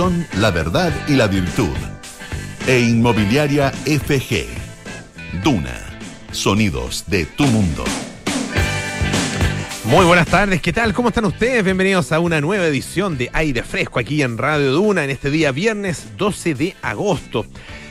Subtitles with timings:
[0.00, 1.76] son la verdad y la virtud.
[2.66, 4.46] E Inmobiliaria FG.
[5.44, 5.78] Duna.
[6.32, 7.84] Sonidos de tu mundo.
[9.84, 10.94] Muy buenas tardes, ¿qué tal?
[10.94, 11.62] ¿Cómo están ustedes?
[11.62, 15.52] Bienvenidos a una nueva edición de Aire Fresco aquí en Radio Duna en este día
[15.52, 17.44] viernes 12 de agosto.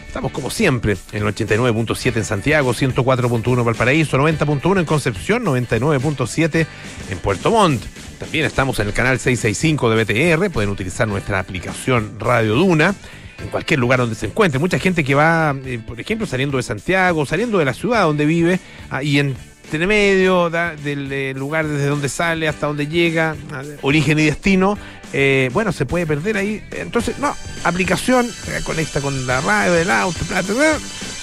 [0.10, 6.66] Estamos como siempre en el 89.7 en Santiago, 104.1 Valparaíso, 90.1 en Concepción, 99.7
[7.12, 7.84] en Puerto Montt.
[8.18, 10.04] También estamos en el canal 665 de
[10.36, 12.96] BTR, pueden utilizar nuestra aplicación Radio Duna
[13.40, 14.58] en cualquier lugar donde se encuentre.
[14.58, 18.26] Mucha gente que va, eh, por ejemplo, saliendo de Santiago, saliendo de la ciudad donde
[18.26, 19.36] vive, ah, y en
[19.78, 23.36] medio del eh, lugar desde donde sale hasta donde llega,
[23.82, 24.78] origen y destino,
[25.14, 26.64] eh, bueno, se puede perder ahí.
[26.72, 30.20] Entonces, no, aplicación, se conecta con la radio del auto,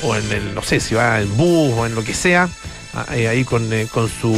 [0.02, 2.48] o en el, no sé, si va en bus o en lo que sea,
[3.12, 4.34] eh, ahí con, con, su,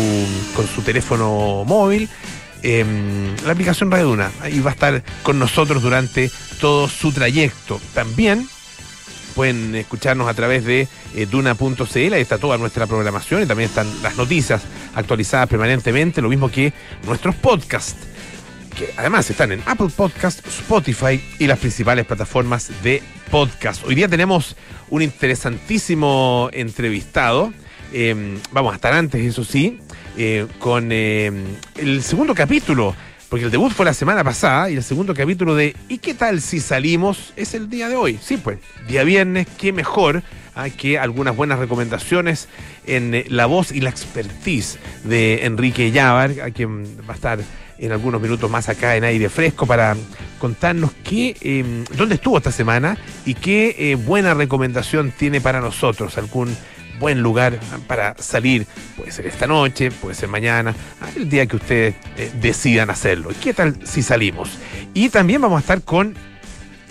[0.54, 2.08] con su teléfono móvil.
[2.62, 7.80] Em, la aplicación Radio Duna, ahí va a estar con nosotros durante todo su trayecto.
[7.94, 8.48] También
[9.38, 13.86] pueden escucharnos a través de eh, duna.cl, ahí está toda nuestra programación y también están
[14.02, 14.62] las noticias
[14.96, 16.72] actualizadas permanentemente, lo mismo que
[17.06, 17.94] nuestros podcasts,
[18.76, 23.00] que además están en Apple Podcast, Spotify y las principales plataformas de
[23.30, 23.86] podcast.
[23.86, 24.56] Hoy día tenemos
[24.90, 27.52] un interesantísimo entrevistado.
[27.92, 29.78] Em, vamos a estar antes, eso sí,
[30.16, 32.92] eh, con el segundo capítulo
[33.28, 36.40] porque el debut fue la semana pasada y el segundo capítulo de ¿Y qué tal
[36.40, 37.32] si salimos?
[37.36, 38.18] es el día de hoy.
[38.22, 40.22] Sí, pues, día viernes, qué mejor
[40.76, 42.48] que algunas buenas recomendaciones
[42.86, 47.38] en eh, la voz y la expertise de Enrique Llávar, a quien va a estar
[47.78, 49.96] en algunos minutos más acá en aire fresco para
[50.40, 56.18] contarnos qué, em, dónde estuvo esta semana y qué eh, buena recomendación tiene para nosotros,
[56.18, 56.56] algún
[56.98, 58.66] buen lugar para salir.
[58.96, 60.74] Puede ser esta noche, puede ser mañana,
[61.16, 63.30] el día que ustedes eh, decidan hacerlo.
[63.30, 64.50] ¿Y qué tal si salimos?
[64.94, 66.14] Y también vamos a estar con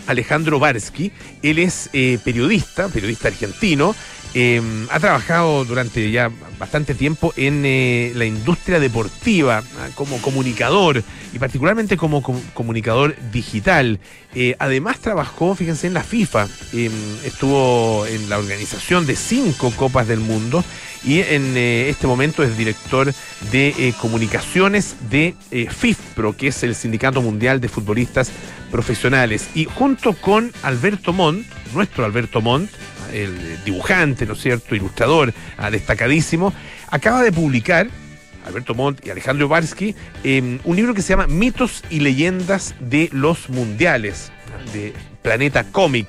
[0.08, 1.12] Alejandro Barsky.
[1.44, 3.96] Él es eh, periodista, periodista argentino.
[4.34, 11.04] Em, ha trabajado durante ya bastante tiempo en eh, la industria deportiva ah, como comunicador
[11.34, 12.22] y particularmente como
[12.54, 14.00] comunicador digital.
[14.36, 16.48] Eh, además trabajó, fíjense, en la FIFA.
[16.74, 16.92] Em,
[17.24, 20.64] estuvo en la organización de cinco Copas del Mundo
[21.04, 23.14] y en este momento es director
[23.52, 28.32] de comunicaciones de FIFPRO, que es el Sindicato Mundial de Futbolistas
[28.72, 29.48] Profesionales.
[29.54, 32.70] Y junto con Alberto Montt, nuestro Alberto Montt,
[33.14, 36.54] el dibujante, ¿no es cierto?, ilustrador ah, destacadísimo,
[36.90, 37.88] acaba de publicar,
[38.46, 43.10] Alberto Montt y Alejandro Barsky, em, un libro que se llama Mitos y Leyendas de
[43.12, 44.32] los Mundiales,
[44.74, 46.08] de Planeta Comic.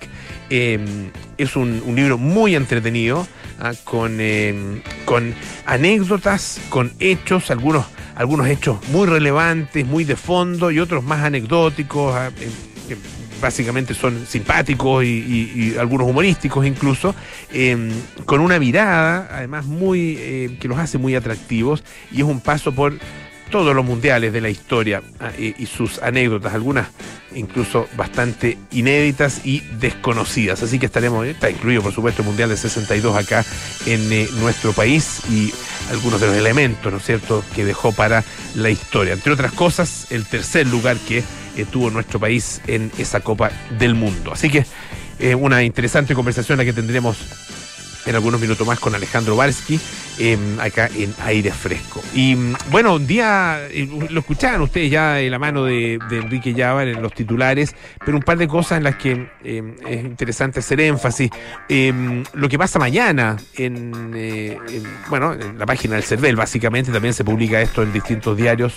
[0.50, 3.26] Em, es un, libro muy entretenido,
[3.58, 5.34] ah, con, em, con
[5.66, 12.14] anécdotas, con hechos, algunos, algunos hechos muy relevantes, muy de fondo y otros más anecdóticos
[12.14, 12.30] ah,
[13.40, 17.14] básicamente son simpáticos y, algunos humorísticos incluso,
[17.52, 17.90] em,
[18.24, 22.74] con una mirada además muy eh, que los hace muy atractivos y es un paso
[22.74, 22.94] por
[23.50, 26.88] todos los mundiales de la historia ah, y, sus anécdotas, algunas
[27.34, 30.62] incluso bastante inéditas y desconocidas.
[30.62, 33.44] Así que estaremos, está incluido por supuesto el Mundial de 62 acá
[33.86, 35.52] en eh, nuestro país y
[35.90, 38.24] algunos de los elementos, ¿no es cierto?, que dejó para
[38.54, 39.14] la historia.
[39.14, 41.22] Entre otras cosas, el tercer lugar que
[41.58, 44.32] eh, tuvo nuestro país en esa Copa del Mundo.
[44.32, 44.64] Así que
[45.18, 47.18] eh, una interesante conversación la que tendremos
[48.08, 49.78] en algunos minutos más con Alejandro Barsky,
[50.18, 52.02] em, acá en aire fresco.
[52.14, 56.54] Y mm, bueno, un día, eh, lo escuchaban ustedes ya de la mano de, Enrique
[56.54, 60.60] Llavar en los titulares, pero un par de cosas en las que em, es interesante
[60.60, 61.30] hacer énfasis.
[61.68, 64.56] Em, lo que pasa mañana en, eh,
[65.08, 68.74] bueno, en la página del CERVEL, básicamente, también se publica esto en distintos diarios,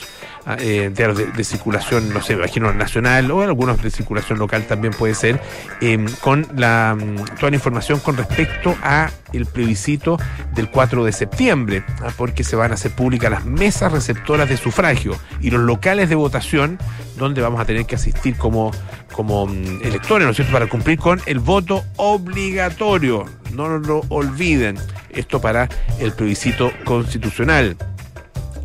[0.59, 5.13] eh, diarios de, circulación, no sé, imagino nacional o algunos de circulación local también puede
[5.13, 5.40] ser,
[6.22, 10.18] con la, mm, toda la información con respecto a el plebiscito
[10.53, 12.12] del 4 de septiembre, ¿ah?
[12.18, 16.16] porque se van a hacer públicas las mesas receptoras de sufragio y los locales de
[16.16, 16.78] votación
[17.18, 18.72] donde vamos a tener que asistir como,
[19.13, 23.26] como mm, electores, ¿no es cierto?, para cumplir con el voto obligatorio.
[23.53, 24.78] No lo olviden.
[25.09, 25.67] Esto para
[25.99, 27.76] el plebiscito constitucional.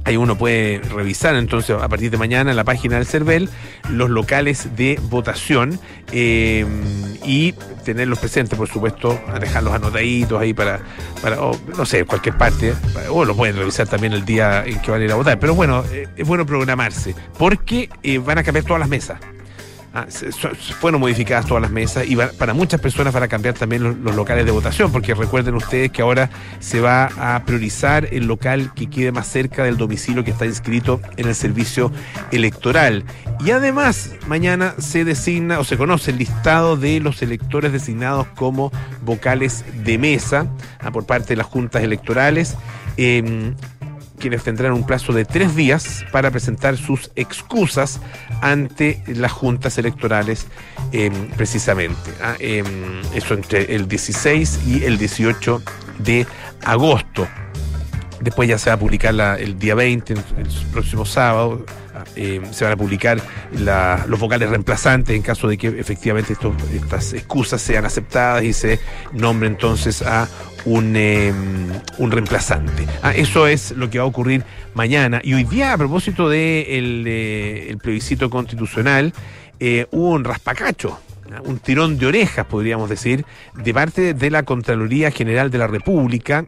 [0.06, 3.50] Ahí uno puede revisar entonces a partir de mañana en la página del CERVEL
[3.90, 5.80] los locales de votación
[6.12, 6.64] eh,
[7.24, 7.54] y
[7.84, 10.78] tenerlos presentes, por supuesto, dejarlos anotaditos ahí para,
[11.20, 12.72] para no sé, cualquier parte,
[13.10, 15.40] o lo pueden revisar también el día en que van a ir a votar.
[15.40, 19.18] Pero bueno, eh, es bueno programarse, porque eh, van a cambiar todas las mesas.
[19.98, 20.06] Ah,
[20.78, 24.44] fueron modificadas todas las mesas y para muchas personas van a cambiar también los, locales
[24.44, 26.28] de votación, porque recuerden ustedes que ahora
[26.58, 31.00] se va a priorizar el local que quede más cerca del domicilio que está inscrito
[31.16, 31.90] en el servicio
[32.30, 33.04] electoral.
[33.40, 38.72] Y además, mañana se designa o se conoce el listado de los electores designados como
[39.00, 40.46] vocales de mesa
[40.78, 42.54] ah, por parte de las juntas electorales.
[42.98, 43.54] Em,
[44.26, 48.00] quienes tendrán un plazo de tres días para presentar sus excusas
[48.42, 50.48] ante las juntas electorales
[50.90, 52.10] em, precisamente.
[52.20, 52.34] ¿ah?
[52.40, 52.64] Em,
[53.14, 55.62] eso entre el 16 y el 18
[56.00, 56.26] de
[56.64, 57.28] agosto.
[58.20, 60.20] Después ya se va a publicar el día 20, el
[60.72, 61.64] próximo sábado,
[62.14, 63.20] eh, se van a publicar
[63.52, 66.34] los vocales reemplazantes en caso de que efectivamente
[66.74, 68.80] estas excusas sean aceptadas y se
[69.12, 70.28] nombre entonces a
[70.64, 72.86] un, em, un reemplazante.
[73.02, 74.44] Ah, eso es lo que va a ocurrir
[74.74, 75.20] mañana.
[75.22, 79.12] Y hoy día, a propósito del de el plebiscito constitucional,
[79.60, 80.98] eh, hubo un raspacacho
[81.44, 86.46] un tirón de orejas, podríamos decir, de parte de la Contraloría General de la República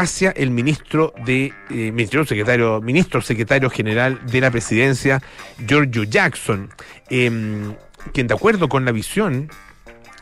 [0.00, 5.22] hacia el ministro de eh, ministro secretario ministro secretario general de la presidencia
[5.66, 6.70] Giorgio Jackson
[7.08, 7.74] em,
[8.12, 9.50] quien de acuerdo con la visión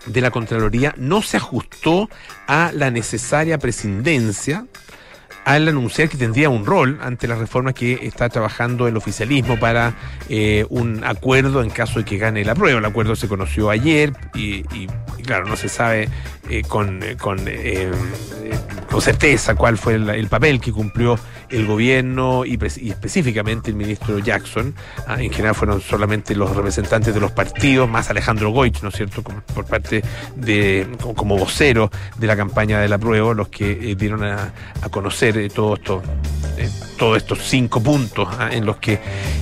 [0.07, 2.09] de la Contraloría no se ajustó
[2.47, 4.67] a la necesaria presidencia
[5.45, 9.95] al anunciar que tendría un rol ante las reformas que está trabajando el oficialismo para
[10.29, 12.79] eh, un acuerdo en caso de que gane la prueba.
[12.79, 14.63] El acuerdo se conoció ayer y,
[15.23, 16.09] claro, no se sabe
[16.49, 17.39] eh, con, eh, con,
[18.91, 21.19] con, certeza cuál fue el, papel que cumplió
[21.51, 22.59] el gobierno y,
[22.89, 24.75] específicamente el ministro Jackson.
[25.07, 28.97] Ah, en general fueron solamente los representantes de los partidos, más Alejandro Goich, ¿no es
[28.97, 30.03] cierto?, por parte
[30.37, 30.87] de,
[31.17, 34.53] como vocero de la campaña de la prueba, los que dieron a
[34.91, 36.03] conocer todo esto,
[36.99, 38.49] todos estos cinco puntos ¿ah?
[38.53, 38.99] en los que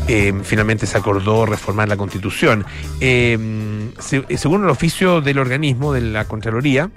[0.08, 2.64] eh, finalmente se acordó reformar la Constitución.
[3.00, 3.38] Eh,
[3.98, 6.90] según el oficio del organismo de la Contraloría,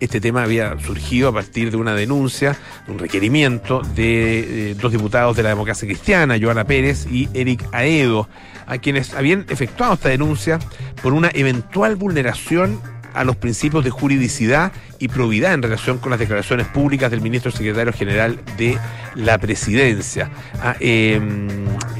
[0.00, 2.56] este tema había surgido a partir de una denuncia,
[2.86, 7.64] de un requerimiento de eh, dos diputados de la democracia cristiana, Joana Pérez y Eric
[7.72, 8.28] Aedo,
[8.66, 10.58] a quienes habían efectuado esta denuncia
[11.02, 12.80] por una eventual vulneración
[13.14, 17.50] a los principios de juridicidad y probidad en relación con las declaraciones públicas del ministro
[17.50, 18.76] secretario general de
[19.14, 20.30] la presidencia.
[20.60, 21.48] Ah, em,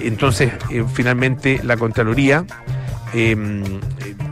[0.00, 2.44] entonces, eh, finalmente, la Contraloría
[3.14, 3.62] em,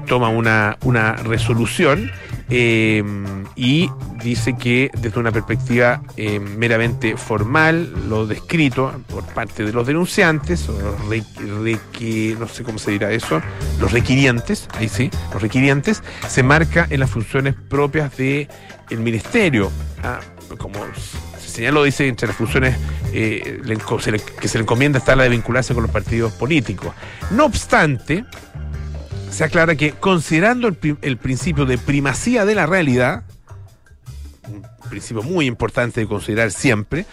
[0.07, 2.11] toma una, una resolución
[2.53, 3.91] em, y
[4.23, 10.69] dice que desde una perspectiva eh, meramente formal, lo descrito por parte de los denunciantes,
[10.69, 13.41] o los no sé cómo se dirá eso,
[13.81, 18.49] los requirientes, ahí sí, los requirientes, se marca en las funciones propias del
[18.91, 19.71] el ministerio.
[20.03, 20.21] Ah,
[20.59, 20.81] como
[21.41, 22.77] se señaló, dice, entre las funciones
[23.13, 23.61] eh,
[24.41, 26.93] que se le encomienda está la de vincularse con los partidos políticos.
[27.31, 28.25] No obstante,
[29.33, 33.25] se aclara que considerando el principio de primacía de la realidad,
[34.93, 37.07] principio muy importante de considerar siempre,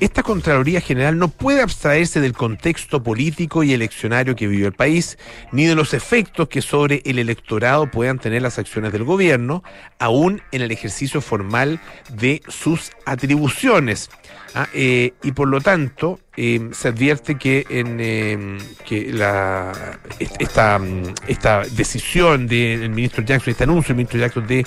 [0.00, 5.18] esta Contraloría General no puede abstraerse del contexto político y eleccionario que vive el país,
[5.52, 9.62] ni de los efectos que sobre el electorado puedan tener las acciones del gobierno,
[9.98, 11.80] aún en el ejercicio formal
[12.10, 14.08] de sus atribuciones.
[14.54, 20.80] Ah, eh, y por lo tanto, eh, se advierte que, en, eh, que la, esta,
[21.26, 24.66] esta decisión del ministro Jackson, este anuncio del ministro Jackson de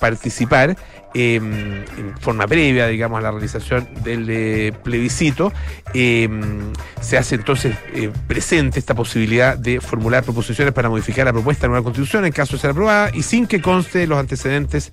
[0.00, 0.76] participar,
[1.14, 5.52] Em, en forma previa, digamos, a la realización del eh, plebiscito,
[5.92, 11.68] se hace entonces eh, presente esta posibilidad de formular proposiciones para modificar la propuesta de
[11.68, 14.92] nueva constitución en caso de ser aprobada y sin que conste los antecedentes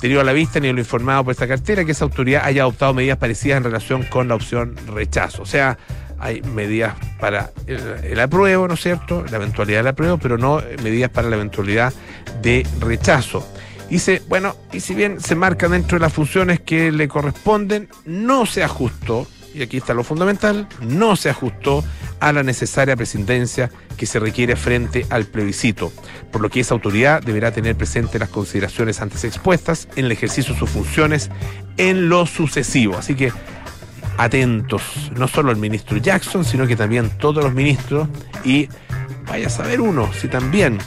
[0.00, 2.94] tenido a la vista ni lo informado por esta cartera que esa autoridad haya adoptado
[2.94, 5.42] medidas parecidas en relación con la opción rechazo.
[5.42, 5.78] O sea,
[6.18, 9.24] hay medidas para el, apruebo, ¿no es cierto?
[9.30, 11.92] La eventualidad del apruebo, pero no medidas para la eventualidad
[12.42, 13.46] de rechazo.
[13.90, 18.46] Dice, bueno, y si bien se marca dentro de las funciones que le corresponden, no
[18.46, 21.84] se ajustó, y aquí está lo fundamental, no se ajustó
[22.20, 25.92] a la necesaria presidencia que se requiere frente al plebiscito,
[26.32, 30.54] por lo que esa autoridad deberá tener presente las consideraciones antes expuestas en el ejercicio
[30.54, 31.30] de sus funciones
[31.76, 32.96] en lo sucesivo.
[32.96, 33.32] Así que
[34.18, 34.82] atentos,
[35.16, 38.08] no solo el ministro Jackson, sino que también todos los ministros
[38.44, 38.68] y
[39.26, 40.78] vaya a saber uno si también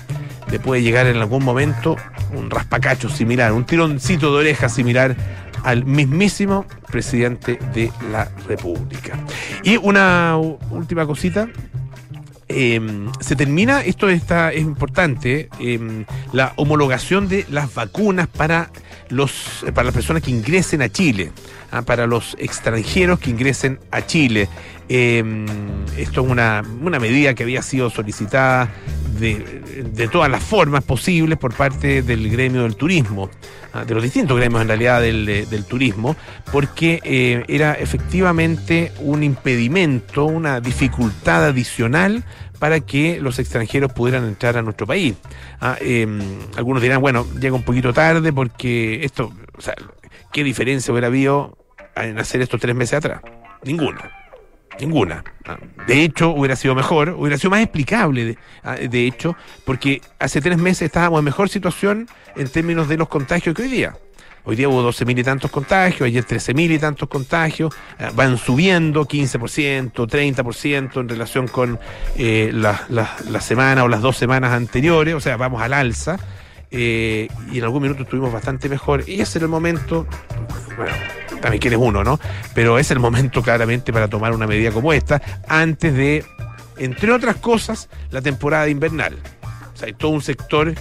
[0.52, 1.98] le puede llegar en algún momento
[2.34, 5.16] un raspacacho similar, un tironcito de oreja similar
[5.68, 9.20] al mismísimo presidente de la República.
[9.64, 10.38] Y una
[10.72, 11.50] última cosita.
[12.48, 18.72] Em, se termina, esto está, es importante, em, la homologación de las vacunas para,
[19.10, 21.32] los, para las personas que ingresen a Chile,
[21.72, 24.50] ah, para los extranjeros que ingresen a Chile.
[24.90, 25.46] Em,
[25.98, 28.70] esto es una, una medida que había sido solicitada
[29.20, 33.30] de, de, todas las formas posibles por parte del gremio del turismo,
[33.74, 36.16] ah, de los distintos gremios en realidad del, del turismo,
[36.54, 42.24] porque eh, era efectivamente un impedimento, una dificultad adicional
[42.60, 45.16] para que los extranjeros pudieran entrar a nuestro país.
[45.62, 46.08] Ah, eh,
[46.56, 49.76] algunos dirán, bueno, llega un poquito tarde porque esto, o sea,
[50.32, 51.58] ¿qué diferencia hubiera habido
[51.96, 53.22] en hacer esto tres meses atrás?
[53.64, 54.12] Ninguna.
[54.80, 55.24] Ninguna.
[55.46, 59.36] Ah, de hecho, hubiera sido mejor, hubiera sido más explicable, de, ah, de, hecho,
[59.66, 63.70] porque hace tres meses estábamos en mejor situación en términos de los contagios que hoy
[63.70, 63.96] día.
[64.50, 68.12] Hoy día hubo 12 mil y tantos contagios, ayer 13 mil y tantos contagios, ah,
[68.16, 71.78] van subiendo 15%, 30% en relación con
[72.16, 76.18] eh, la, semana o las dos semanas anteriores, o sea, vamos al alza.
[76.72, 79.04] Eh, y en algún minuto estuvimos bastante mejor.
[79.06, 80.08] Y ese era el momento,
[80.78, 80.94] bueno,
[81.42, 82.18] también quieres uno, ¿no?
[82.54, 86.24] Pero es el momento claramente para tomar una medida como esta, antes de,
[86.78, 89.18] entre otras cosas, la temporada invernal.
[89.74, 90.74] O sea, hay todo un sector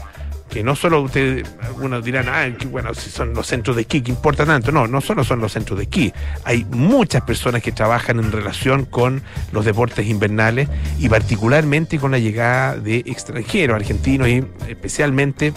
[0.50, 4.10] que no solo ustedes, algunos dirán, ah, bueno, si son los centros de esquí, ¿qué
[4.10, 4.72] importa tanto?
[4.72, 6.12] No, no solo son los centros de esquí.
[6.44, 9.22] Hay muchas personas que trabajan en relación con
[9.52, 15.52] los deportes invernales y particularmente con la llegada de extranjeros, argentinos y especialmente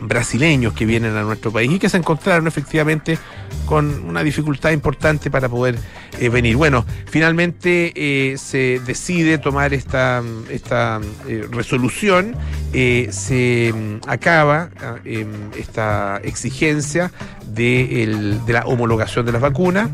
[0.00, 3.18] brasileños que vienen a nuestro país y que se encontraron efectivamente
[3.66, 5.78] con una dificultad importante para poder
[6.20, 6.56] eh, venir.
[6.56, 12.36] Bueno, finalmente eh, se decide tomar esta, esta eh, resolución,
[12.72, 14.70] se mm, acaba
[15.04, 15.28] em,
[15.58, 17.10] esta exigencia
[17.46, 19.90] de, el, de, la homologación de las vacunas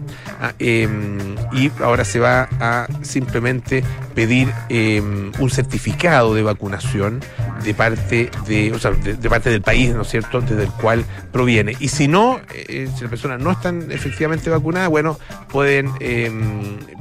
[0.58, 1.18] em,
[1.52, 3.82] y ahora se va a simplemente
[4.14, 7.20] pedir em, un certificado de vacunación
[7.64, 10.72] de parte de, o sea, de, de parte del país, ¿no es cierto?, desde el
[10.72, 11.76] cual proviene.
[11.80, 15.18] Y si no, si la persona no está efectivamente vacunadas, bueno,
[15.50, 16.30] pueden eh,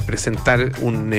[0.05, 1.13] presentar un,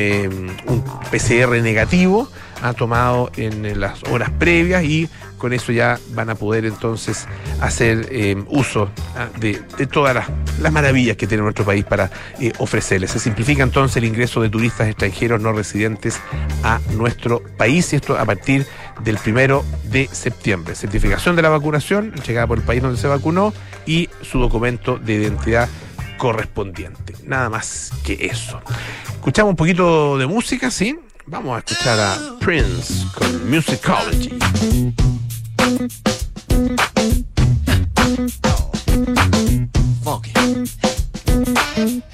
[0.66, 2.28] un, PCR negativo,
[2.62, 5.08] ha tomado en las horas previas y
[5.38, 7.26] con eso ya van a poder entonces
[7.60, 10.26] hacer eh, uso ah, de, de, todas las,
[10.60, 13.12] las, maravillas que tiene nuestro país para eh, ofrecerles.
[13.12, 16.20] Se simplifica entonces el ingreso de turistas extranjeros no residentes
[16.64, 18.66] a nuestro país y esto a partir
[19.02, 20.74] del primero de septiembre.
[20.74, 23.52] Certificación de la vacunación, llegada por el país donde se vacunó
[23.86, 25.68] y su documento de identidad
[26.16, 27.14] correspondiente.
[27.24, 28.60] Nada más que eso.
[29.14, 30.98] Escuchamos un poquito de música, ¿sí?
[31.26, 34.38] Vamos a escuchar a Prince con Musicology.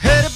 [0.03, 0.35] Heard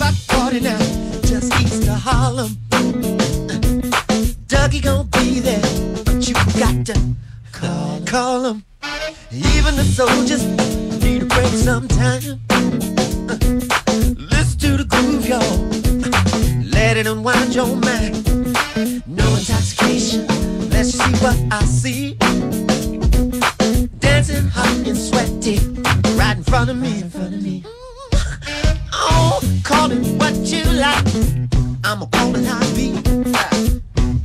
[7.53, 8.68] call, call.
[9.31, 10.45] Even the soldiers
[11.03, 12.23] need a break sometime.
[14.31, 15.59] Listen to the groove, y'all.
[16.73, 18.27] Let it unwind your mind.
[19.07, 20.27] No intoxication.
[20.71, 22.15] Let's see what I see.
[23.99, 25.59] Dancing hot and sweaty,
[26.17, 27.01] right in front of me.
[27.01, 27.65] In front of me.
[28.93, 31.07] Oh, call it what you like.
[31.85, 32.89] I'ma call it how it be.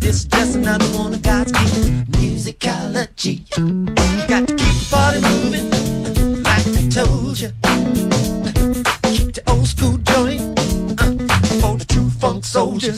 [0.04, 1.88] This is just another one of God's gifts.
[2.20, 3.48] Musicology.
[4.28, 7.50] Got to keep the party moving, like I told you.
[9.14, 10.60] Keep the old school joint
[11.00, 11.06] uh,
[11.62, 12.98] for the true funk soldiers.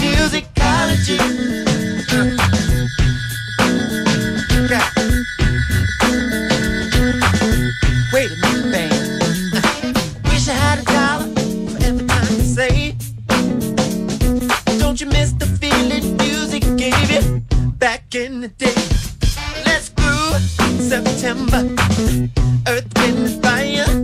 [0.00, 1.20] Musicology.
[2.10, 2.61] Uh,
[15.02, 17.40] you miss the feeling music gave you
[17.78, 18.74] back in the day?
[19.66, 20.40] Let's groove
[20.80, 21.62] September.
[22.68, 24.01] Earth, wind, fire.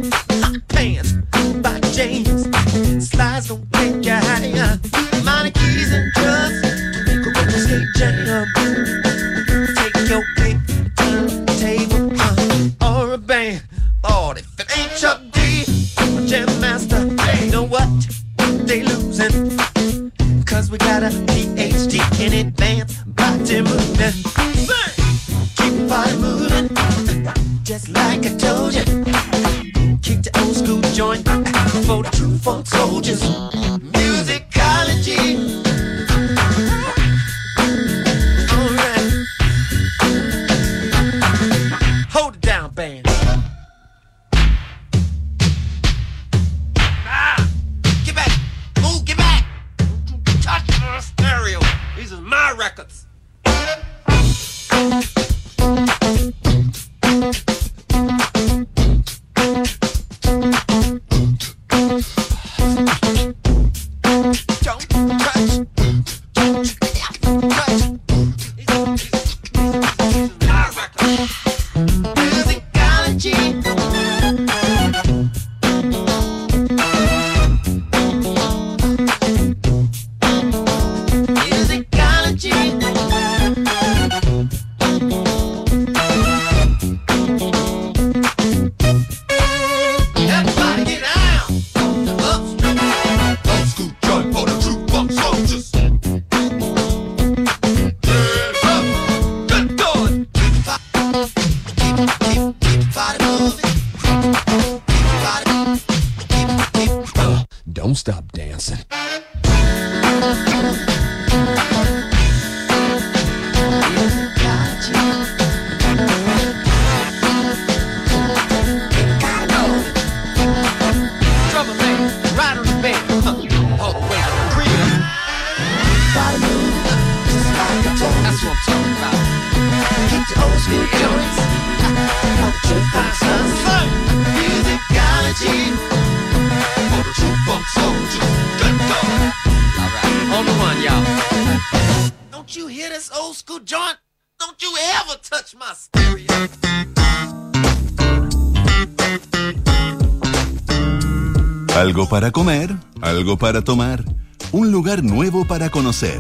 [153.37, 154.05] Para tomar,
[154.53, 156.19] un lugar nuevo para conocer.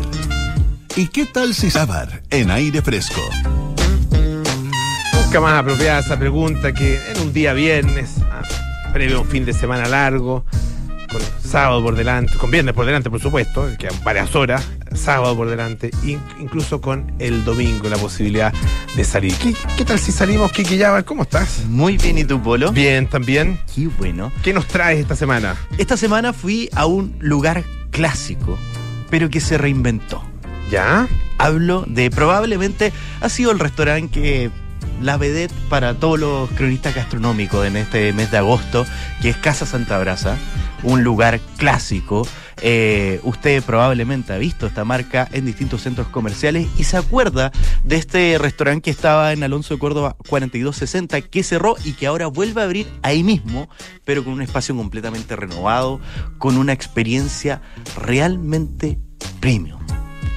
[0.97, 3.21] ¿Y qué tal si Sabar en aire fresco?
[5.15, 8.43] Nunca más apropiada esa pregunta que en un día viernes, ah,
[8.93, 10.45] previo a un fin de semana largo,
[11.11, 14.67] con sábado por delante, con viernes por delante, por supuesto, que varias horas,
[15.09, 18.53] sábado por delante, in- incluso con el domingo la posibilidad
[18.95, 19.33] de salir.
[19.37, 21.07] ¿Qué, qué tal si salimos, Kiki Yabar?
[21.07, 21.65] ¿Cómo estás?
[21.67, 22.73] Muy bien, ¿y tú, Polo?
[22.73, 23.59] Bien, también.
[23.75, 24.31] Qué bueno.
[24.43, 25.57] ¿Qué nos traes esta semana?
[25.79, 28.59] Esta semana fui a un lugar clásico,
[29.09, 30.23] pero que se reinventó.
[30.71, 31.09] ¿Ya?
[31.38, 34.50] Hablo de probablemente ha sido el restaurante que
[35.00, 38.85] la vedette para todos los cronistas gastronómicos en este mes de agosto,
[39.23, 40.37] que es Casa Santa Brasa,
[40.83, 42.29] un lugar clásico.
[42.62, 47.53] Eh, usted probablemente ha visto esta marca en distintos centros comerciales y se acuerda
[47.85, 52.27] de este restaurante que estaba en Alonso de Córdoba 4260 que cerró y que ahora
[52.27, 53.69] vuelve a abrir ahí mismo,
[54.04, 56.00] pero con un espacio completamente renovado,
[56.39, 57.63] con una experiencia
[57.97, 58.99] realmente
[59.41, 59.80] premium.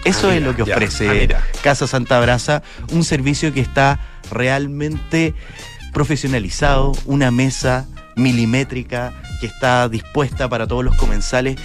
[0.05, 0.73] Eso Ah, es lo que ya.
[0.75, 1.43] ofrece Ah, mira.
[1.63, 3.99] Casa Santa Brasa, un servicio que está
[4.31, 5.33] realmente
[5.93, 11.55] profesionalizado, una mesa milimétrica que está dispuesta para todos los comensales,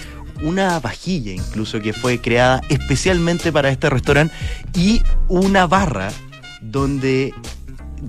[0.43, 4.33] una vajilla incluso que fue creada especialmente para este restaurante
[4.75, 6.09] y una barra
[6.61, 7.33] donde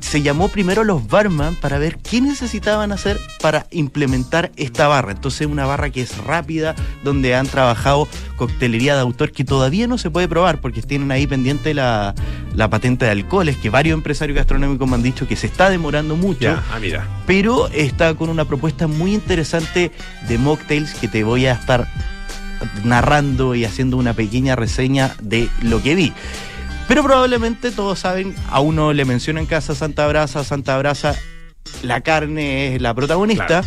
[0.01, 5.13] se llamó primero a los barman para ver qué necesitaban hacer para implementar esta barra.
[5.13, 9.97] Entonces una barra que es rápida, donde han trabajado coctelería de autor que todavía no
[9.97, 12.15] se puede probar porque tienen ahí pendiente la,
[12.55, 16.17] la patente de alcoholes, que varios empresarios gastronómicos me han dicho que se está demorando
[16.17, 17.07] mucho Ya, ah, mira.
[17.27, 19.91] pero está con una propuesta muy interesante
[20.29, 21.89] de mocktails que te voy a estar
[22.85, 26.13] narrando y haciendo una pequeña reseña de lo que vi.
[26.89, 31.15] Pero probablemente todos saben, a uno le mencionan Casa Santa Brasa, Santa Brasa,
[31.83, 33.47] la carne es la protagonista.
[33.47, 33.67] Claro.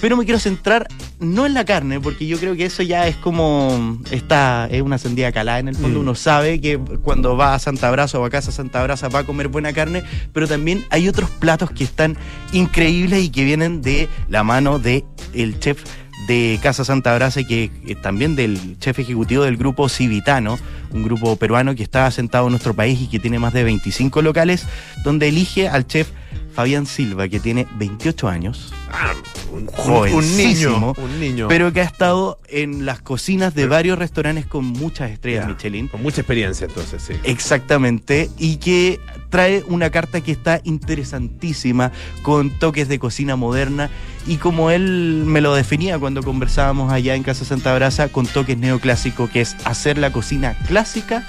[0.00, 0.86] Pero me quiero centrar
[1.18, 3.98] no en la carne, porque yo creo que eso ya es como.
[4.12, 5.98] Esta es una sendida calada en el fondo.
[5.98, 6.02] Mm.
[6.02, 9.24] Uno sabe que cuando va a Santa Brasa o a Casa Santa Brasa va a
[9.24, 12.16] comer buena carne, pero también hay otros platos que están
[12.52, 15.82] increíbles y que vienen de la mano de el chef
[16.28, 20.58] de Casa Santa Brasa y que eh, también del chef ejecutivo del grupo Civitano,
[20.92, 24.22] un grupo peruano que está asentado en nuestro país y que tiene más de 25
[24.22, 24.66] locales,
[25.02, 26.10] donde elige al chef
[26.54, 29.12] Fabián Silva, que tiene 28 años, Ah,
[29.52, 29.68] un,
[30.12, 30.94] un- niño.
[30.96, 31.46] Un niño.
[31.48, 35.88] pero que ha estado en las cocinas de varios restaurantes con muchas estrellas Michelin.
[35.88, 37.12] Con mucha experiencia, entonces, sí.
[37.24, 38.98] Exactamente, y que
[39.30, 43.90] trae una carta que está interesantísima, con toques de cocina moderna,
[44.26, 48.56] y como él me lo definía cuando conversábamos allá en Casa Santa Brasa, con toques
[48.58, 51.24] neoclásicos, que es hacer la cocina clásica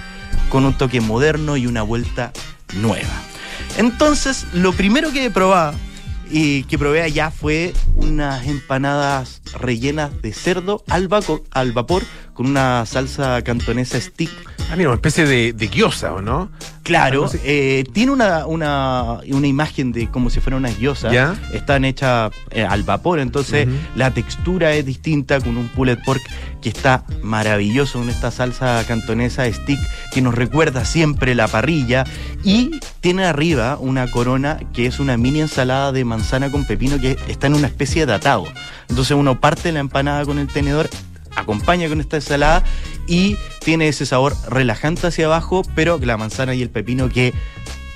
[0.49, 2.31] con un toque moderno y una vuelta
[2.75, 3.09] nueva.
[3.77, 5.75] Entonces, lo primero que he probado
[6.29, 11.09] y que probé allá fue unas empanadas rellenas de cerdo al,
[11.51, 14.29] al vapor con una salsa cantonesa stick
[14.71, 16.49] Ah, mira, una especie de, de gyoza, ¿o no?
[16.83, 21.11] Claro, eh, tiene una, una, una imagen de como si fuera unas guiosas.
[21.11, 21.35] ¿Ya?
[21.53, 26.21] Están hechas eh, al vapor, entonces la textura es distinta con un pulled pork
[26.61, 29.79] que está maravilloso, con esta salsa cantonesa stick
[30.11, 32.05] que nos recuerda siempre la parrilla.
[32.43, 37.17] Y tiene arriba una corona que es una mini ensalada de manzana con pepino que
[37.27, 38.45] está en una especie de atado.
[38.87, 40.89] Entonces uno parte la empanada con el tenedor
[41.35, 42.63] acompaña con esta ensalada
[43.09, 47.33] y tiene ese sabor relajante hacia abajo, pero la manzana y el pepino que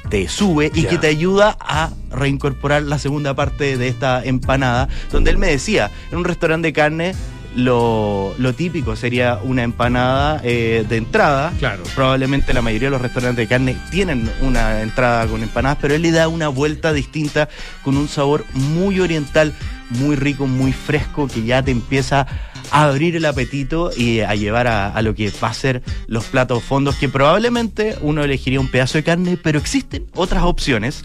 [0.10, 5.32] te sube y que te ayuda a reincorporar la segunda parte de esta empanada, donde
[5.32, 7.16] él me decía, en un restaurante de carne
[7.56, 11.54] lo, lo típico sería una empanada eh, de entrada.
[11.60, 11.84] Claro.
[11.96, 16.02] Probablemente la mayoría de los restaurantes de carne tienen una entrada con empanadas, pero él
[16.02, 17.50] le da una vuelta distinta
[17.84, 19.54] con un sabor muy oriental,
[19.90, 24.68] muy rico, muy fresco, que ya te empieza a abrir el apetito y a llevar
[24.68, 28.70] a, a lo que va a ser los platos fondos, que probablemente uno elegiría un
[28.70, 31.04] pedazo de carne, pero existen otras opciones,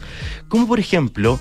[0.48, 1.38] como por ejemplo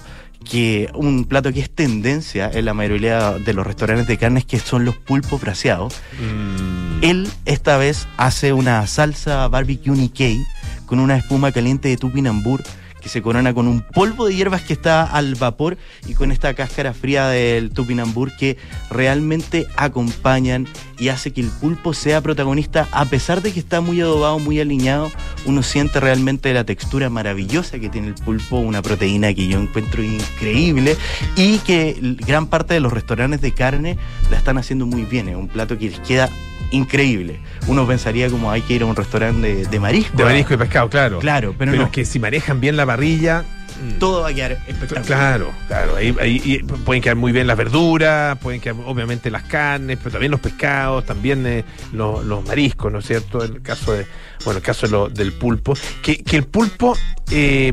[0.50, 4.60] que un plato que es tendencia en la mayoría de los restaurantes de carnes, que
[4.60, 5.96] son los pulpos braseados.
[6.20, 10.46] Mm, Él esta vez hace una salsa barbecue Nikkei
[10.86, 12.64] con una espuma caliente de tupinambur
[13.08, 16.94] se corona con un polvo de hierbas que está al vapor y con esta cáscara
[16.94, 18.58] fría del tupinambur que
[18.90, 20.68] realmente acompañan
[21.00, 24.60] y hace que el pulpo sea protagonista a pesar de que está muy adobado, muy
[24.60, 25.12] alineado,
[25.46, 30.04] uno siente realmente la textura maravillosa que tiene el pulpo, una proteína que yo encuentro
[30.04, 30.98] increíble
[31.36, 33.98] y que gran parte de los restaurantes de carne
[34.30, 36.30] la están haciendo muy bien, es un plato que les queda
[36.72, 37.40] increíble.
[37.68, 40.16] Uno pensaría como hay que ir a un restaurante de, de marisco.
[40.18, 41.20] De marisco y pescado, claro.
[41.20, 43.44] Claro, pero, Pero no, es que si manejan bien la parrilla.
[43.84, 45.04] mm, todo va a quedar espectacular.
[45.06, 45.96] Claro, claro.
[45.96, 50.40] Ahí, pueden quedar muy bien las verduras, pueden quedar obviamente las carnes, pero también los
[50.42, 53.44] pescados, también eh, los, los mariscos, ¿no es cierto?
[53.44, 54.06] El caso de,
[54.46, 55.74] bueno, el caso de lo- del pulpo.
[56.02, 56.96] Que, que el pulpo
[57.32, 57.72] eh,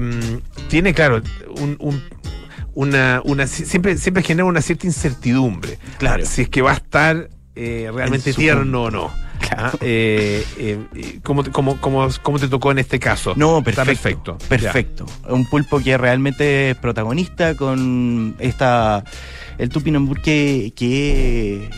[0.69, 1.23] tiene, claro,
[1.61, 2.03] un, un-
[2.77, 5.79] una, una siempre, siempre genera una cierta incertidumbre.
[5.99, 6.25] Claro.
[6.27, 9.11] Si es que va a estar eh, realmente En su tierno o no.
[9.41, 9.69] Claro.
[9.73, 13.35] Ah, eh, eh, ¿cómo, te- cómo, cómo, cómo te tocó en este caso?
[13.37, 14.39] No, Está perfecto.
[14.39, 14.49] perfecto.
[14.49, 15.07] Perfecto.
[15.29, 19.05] Un pulpo que realmente es protagonista con esta.
[19.59, 21.69] El tupinambur que, que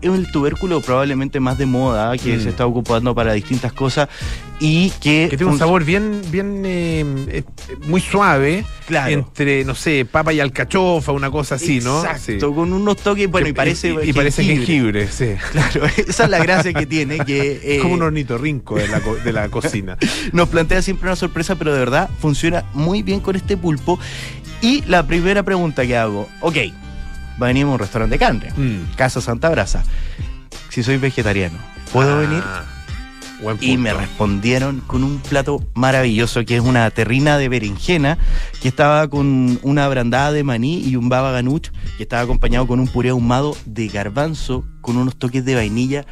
[0.00, 2.40] es el tubérculo probablemente más de moda, que Mm.
[2.42, 4.08] se está ocupando para distintas cosas
[4.58, 5.28] y que.
[5.30, 7.42] Que tiene un sabor bien, bien eh, eh,
[7.86, 8.64] muy suave.
[8.86, 9.12] Claro.
[9.12, 12.00] Entre, no sé, papa y alcachofa, una cosa así, ¿no?
[12.00, 12.54] Exacto, Sí.
[12.54, 13.94] con unos toques, bueno, y parece.
[14.04, 15.34] Y, y parece jengibre, sí.
[15.52, 17.60] Claro, esa es la gracia que tiene, que.
[17.76, 19.96] eh, Como un ornitorrinco de la, de la cocina.
[20.32, 23.98] nos plantea siempre una sorpresa, pero de verdad funciona muy bien con este pulpo.
[24.62, 26.56] Y la primera pregunta que hago, ok,
[27.48, 28.94] venimos a un restaurante de carne, Mm.
[28.96, 29.82] Casa Santa Brasa.
[30.68, 31.58] Si soy vegetariano,
[31.92, 32.42] ¿puedo Ah, venir?
[33.42, 38.18] buen Y me respondieron con un plato maravilloso que es una terrina de berenjena
[38.60, 42.80] que estaba con una brandada de maní y un baba ganoush que estaba acompañado con
[42.80, 46.04] un puré ahumado de garbanzo con unos toques de vainilla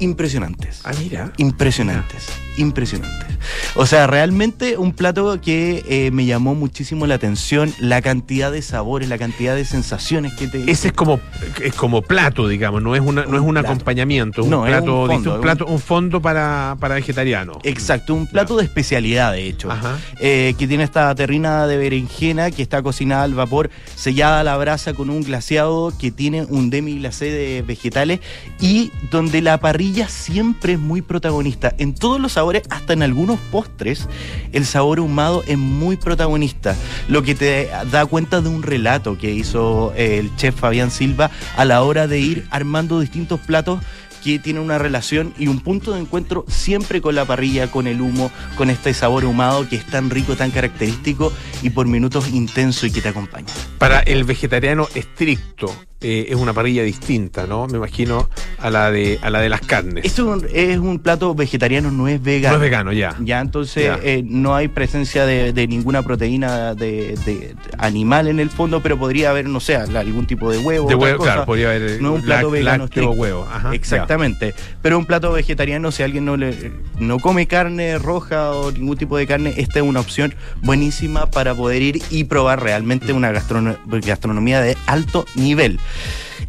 [0.00, 0.80] impresionantes.
[0.84, 1.32] Ah, mira.
[1.36, 2.26] Impresionantes,
[2.56, 3.38] impresionantes.
[3.76, 8.62] O sea, realmente un plato que eh, me llamó muchísimo la atención, la cantidad de
[8.62, 10.70] sabores, la cantidad de sensaciones que te...
[10.70, 11.20] Ese es como,
[11.62, 13.68] es como plato, digamos, no es, una, no es un plato.
[13.68, 17.58] acompañamiento, No, un plato, fondo, un, es plato un fondo para, para vegetarianos.
[17.64, 19.70] Exacto, un plato de especialidad, de hecho.
[19.70, 19.98] Ajá.
[20.20, 24.56] eh, que tiene esta terrina de berenjena que está cocinada al vapor, sellada a la
[24.56, 28.20] brasa con un glaseado que tiene un demi glacé de vegetales
[28.60, 31.74] y donde la parrilla siempre es muy protagonista.
[31.78, 34.08] En todos los sabores, hasta en algunos postres,
[34.52, 36.76] el sabor ahumado es muy protagonista.
[37.08, 41.30] Lo que te da cuenta de un relato que hizo eh, el chef Fabián Silva
[41.56, 43.80] a la hora de ir armando distintos platos
[44.22, 48.00] que tienen una relación y un punto de encuentro siempre con la parrilla, con el
[48.00, 51.30] humo, con este sabor ahumado que es tan rico, tan característico
[51.62, 53.52] y por minutos intenso y que te acompaña.
[53.78, 55.74] Para el vegetariano estricto,
[56.04, 57.66] eh, es una parrilla distinta, ¿no?
[57.66, 60.04] Me imagino a la de, a la de las carnes.
[60.04, 62.54] Esto es un plato vegetariano, no es no vegano.
[62.56, 63.16] es vegano, ya.
[63.20, 63.98] Ya, entonces Ya.
[64.02, 68.98] eh, no hay presencia de, de ninguna proteína de, de animal en el fondo, pero
[68.98, 70.88] podría haber, no sé, algún tipo de huevo.
[70.88, 71.32] De huevo, cosa.
[71.32, 73.48] claro, podría haber eh, No es un plato láct- vegano huevo.
[73.50, 73.74] Ajá, ya.
[73.74, 74.54] Exactamente.
[74.82, 79.16] Pero un plato vegetariano, si alguien no le no come carne roja o ningún tipo
[79.16, 83.76] de carne, esta es una opción buenísima para poder ir y probar realmente una gastrono-
[84.04, 85.78] gastronomía de alto nivel.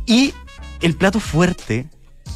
[0.05, 0.33] Y
[0.81, 1.87] el plato fuerte,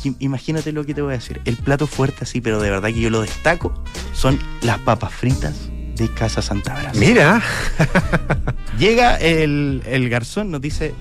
[0.04, 2.89] im- imagínate lo que te voy a decir, el plato fuerte así, pero de verdad
[2.89, 3.74] que yo lo destaco,
[4.13, 5.56] son las papas fritas
[5.95, 7.00] de Casa Santa Brasa.
[7.00, 7.41] Mira,
[8.80, 10.93] Llega el, el garzón, nos dice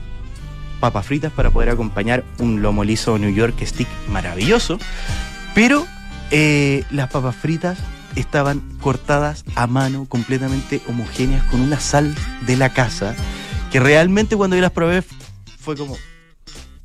[0.81, 4.79] papas fritas para poder acompañar un lomo liso New York stick maravilloso,
[5.55, 5.87] pero
[6.31, 7.79] eh, las papas fritas
[8.17, 12.13] estaban cortadas a mano, completamente homogéneas, con una sal
[12.47, 13.15] de la casa,
[13.71, 15.03] que realmente cuando yo las probé
[15.59, 15.97] fue como,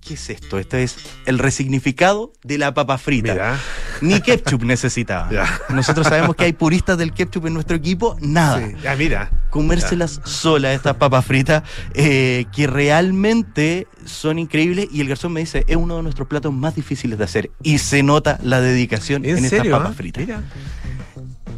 [0.01, 0.59] ¿qué es esto?
[0.59, 3.33] Esto es el resignificado de la papa frita.
[3.33, 3.59] mira.
[4.01, 5.29] Ni ketchup necesitaba.
[5.31, 5.47] Ya.
[5.69, 8.75] Nosotros sabemos que hay puristas del ketchup en nuestro equipo, nada Sí.
[8.87, 9.31] Ah, mira.
[9.49, 15.63] comérselas solas estas papas fritas eh, que realmente son increíbles y el garzón me dice
[15.67, 19.37] es uno de nuestros platos más difíciles de hacer y se nota la dedicación en,
[19.37, 19.77] ¿En, estas serio?
[19.77, 19.95] papas ah?
[19.95, 20.43] fritas Mira.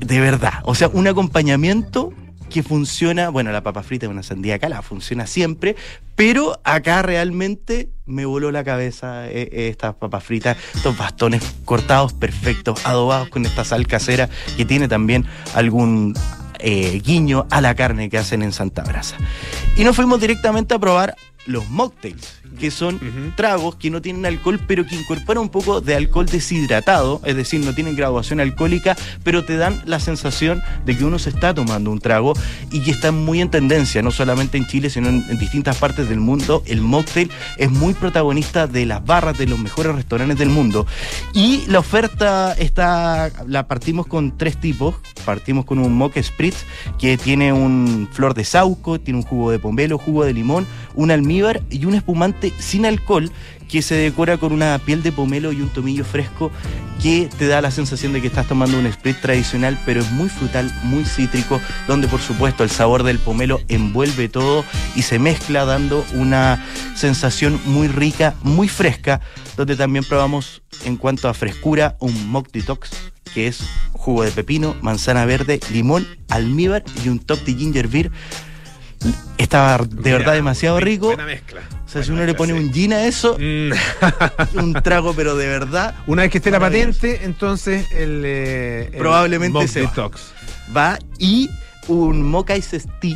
[0.06, 2.14] de verdad o sea un acompañamiento
[2.56, 5.76] que funciona bueno la papa frita es una sandía cala funciona siempre
[6.16, 12.14] pero acá realmente me voló la cabeza eh, eh, estas papas fritas estos bastones cortados
[12.14, 16.14] perfectos adobados con esta sal casera que tiene también algún
[16.60, 19.18] eh, guiño a la carne que hacen en Santa Brasa.
[19.76, 21.16] Y nos fuimos directamente a probar
[21.46, 23.00] los mocktails, que son
[23.36, 27.64] tragos que no tienen alcohol, pero que incorporan un poco de alcohol deshidratado, es decir,
[27.64, 31.92] no tienen graduación alcohólica, pero te dan la sensación de que uno se está tomando
[31.92, 32.34] un trago
[32.72, 36.10] y que está muy en tendencia, no solamente en Chile, sino en, en distintas partes
[36.10, 36.64] del mundo.
[36.66, 40.86] El mocktail es muy protagonista de las barras de los mejores restaurantes del mundo.
[41.34, 44.96] Y la oferta está, la partimos con tres tipos.
[45.26, 46.66] Partimos con un mock spritz
[47.00, 51.10] que tiene un flor de sauco, tiene un jugo de pomelo, jugo de limón, un
[51.10, 53.32] almíbar y un espumante sin alcohol
[53.68, 56.52] que se decora con una piel de pomelo y un tomillo fresco
[57.02, 60.30] que te da la sensación de que estás tomando un spritz tradicional, pero es muy
[60.30, 64.64] frutal, muy cítrico, donde por supuesto el sabor del pomelo envuelve todo
[64.96, 66.64] y se mezcla dando una
[66.96, 69.22] sensación muy rica, muy fresca,
[69.58, 72.92] donde también probamos en cuanto a frescura un mock detox
[73.34, 73.60] que es
[73.92, 78.12] jugo de pepino, manzana verde, limón, almíbar y un top de ginger beer.
[79.38, 81.08] Estaba de Mira, verdad demasiado rico.
[81.08, 81.62] Buena mezcla.
[81.96, 83.72] Sea, si uno le pone un gin a eso, Mm.
[84.62, 88.22] un trago, pero de verdad, Una vez que esté la patente, entonces el.
[88.26, 89.90] eh, el Probablemente Mock se va.
[89.90, 90.22] Detox.
[90.76, 91.00] va.
[91.20, 91.50] Y
[91.88, 93.16] un Mocha Ice Tea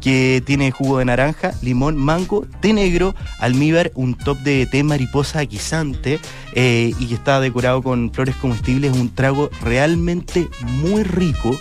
[0.00, 5.40] que tiene jugo de naranja, limón, mango, té negro, almíbar, un top de té mariposa
[5.42, 6.18] guisante
[6.52, 8.92] eh, y que está decorado con flores comestibles.
[8.92, 11.58] Un trago realmente muy rico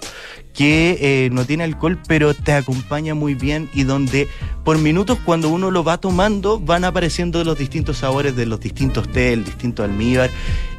[0.55, 4.27] que eh, no tiene alcohol pero te acompaña muy bien y donde
[4.63, 9.11] por minutos cuando uno lo va tomando van apareciendo los distintos sabores de los distintos
[9.11, 10.29] té, el distinto almíbar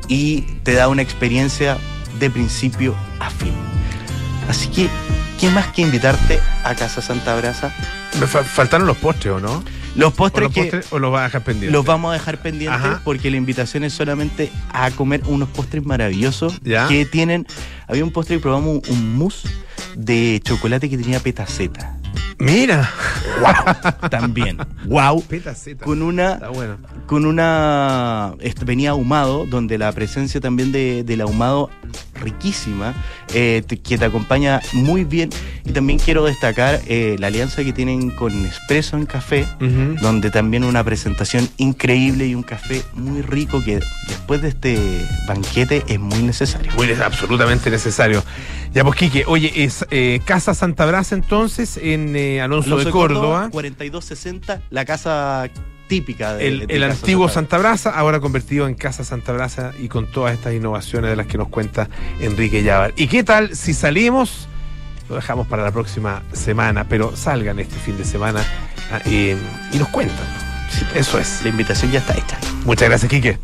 [0.09, 1.77] y te da una experiencia
[2.19, 3.53] de principio a fin.
[4.49, 4.89] Así que,
[5.41, 7.71] ¿qué más que invitarte a Casa Santa Brasa?
[8.45, 9.62] Faltaron los postres, ¿o no?
[9.97, 11.73] Los ¿O postres los que postres o los vas a dejar pendientes?
[11.73, 13.01] los vamos a dejar pendientes Ajá.
[13.03, 16.87] porque la invitación es solamente a comer unos postres maravillosos Ya.
[16.87, 17.47] que tienen.
[17.89, 19.49] Había un postre que probamos un, un mousse
[19.97, 21.97] de chocolate que tenía petaceta.
[22.39, 22.91] Mira.
[23.41, 24.09] ¡Wow!
[24.11, 24.59] También.
[24.87, 25.23] ¡Wow!
[25.23, 25.85] Petaceta.
[25.85, 26.77] Con una bueno.
[27.07, 31.71] con una venía ahumado donde la presencia también de, del ahumado
[32.15, 32.95] riquísima
[33.35, 35.31] eh, que te acompaña muy bien
[35.65, 39.47] y también quiero destacar eh, la alianza que tienen con Espresso en Café
[40.01, 45.85] donde también una presentación increíble y un café muy rico que después de este banquete
[45.89, 46.73] es muy necesario.
[46.77, 48.23] Muy es absolutamente necesario.
[48.77, 52.93] Ya, pues, Quique, oye, es eh, Casa Santa Brasa entonces en eh, Alonso, Alonso de
[52.93, 53.49] Córdoba.
[53.51, 55.49] 4260, la casa
[55.89, 59.89] típica de, El, de el antiguo Santa Brasa, ahora convertido en Casa Santa Brasa y
[59.89, 61.89] con todas estas innovaciones de las que nos cuenta
[62.21, 62.93] Enrique Llávar.
[62.97, 64.47] ¿Y qué tal si salimos?
[65.09, 68.45] Lo dejamos para la próxima semana, pero salgan este fin de semana
[68.93, 69.39] ah, eh,
[69.73, 70.27] y nos cuentan.
[70.95, 71.41] Eso es.
[71.43, 72.39] La invitación ya está hecha.
[72.67, 73.39] Muchas gracias, Quique.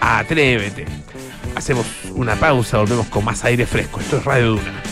[0.00, 0.86] atrévete.
[1.54, 4.00] Hacemos una pausa, volvemos con más aire fresco.
[4.00, 4.82] Esto es Radio Duna.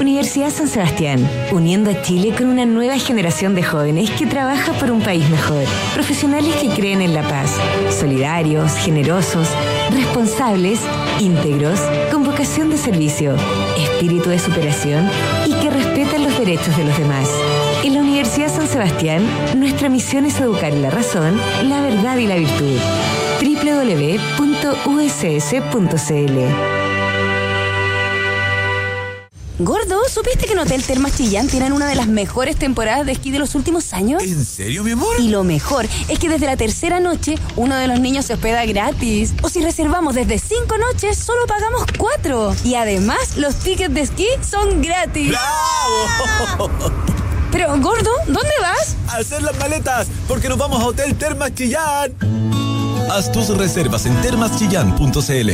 [0.00, 4.90] Universidad San Sebastián, uniendo a Chile con una nueva generación de jóvenes que trabaja por
[4.90, 5.64] un país mejor.
[5.92, 7.50] Profesionales que creen en la paz,
[7.90, 9.48] solidarios, generosos,
[9.90, 10.80] responsables,
[11.20, 13.36] íntegros, con vocación de servicio,
[13.76, 15.08] espíritu de superación
[15.46, 17.28] y que respetan los derechos de los demás.
[17.84, 22.26] En la Universidad San Sebastián, nuestra misión es educar en la razón, la verdad y
[22.26, 22.78] la virtud.
[23.42, 24.54] www.uss.cl
[29.58, 33.30] Gordo, ¿supiste que en Hotel Termas Chillán tienen una de las mejores temporadas de esquí
[33.30, 34.22] de los últimos años?
[34.22, 35.20] ¿En serio, mi amor?
[35.20, 38.64] Y lo mejor es que desde la tercera noche uno de los niños se hospeda
[38.64, 39.34] gratis.
[39.42, 42.56] O si reservamos desde cinco noches, solo pagamos cuatro.
[42.64, 45.28] Y además, los tickets de esquí son gratis.
[45.28, 47.12] ¡Bravo!
[47.54, 48.96] Pero, Gordo, ¿dónde vas?
[49.06, 52.12] A hacer las maletas, porque nos vamos a Hotel Termas Chillán.
[53.08, 55.50] Haz tus reservas en termaschillán.cl.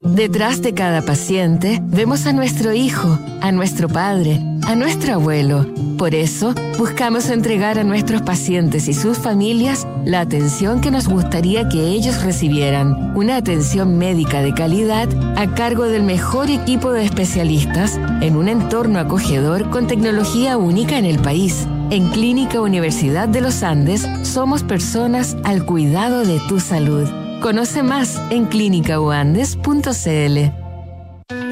[0.00, 5.66] Detrás de cada paciente vemos a nuestro hijo, a nuestro padre, a nuestro abuelo.
[5.98, 11.68] Por eso, buscamos entregar a nuestros pacientes y sus familias la atención que nos gustaría
[11.68, 13.16] que ellos recibieran.
[13.16, 18.98] Una atención médica de calidad a cargo del mejor equipo de especialistas en un entorno
[18.98, 21.66] acogedor con tecnología única en el país.
[21.90, 27.08] En Clínica Universidad de los Andes somos personas al cuidado de tu salud.
[27.40, 30.63] Conoce más en clínicauandes.cl.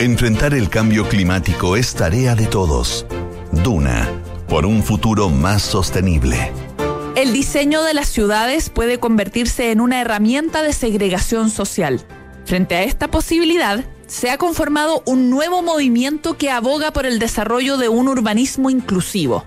[0.00, 3.04] Enfrentar el cambio climático es tarea de todos.
[3.50, 4.08] Duna,
[4.48, 6.52] por un futuro más sostenible.
[7.16, 12.00] El diseño de las ciudades puede convertirse en una herramienta de segregación social.
[12.44, 17.76] Frente a esta posibilidad, se ha conformado un nuevo movimiento que aboga por el desarrollo
[17.76, 19.44] de un urbanismo inclusivo.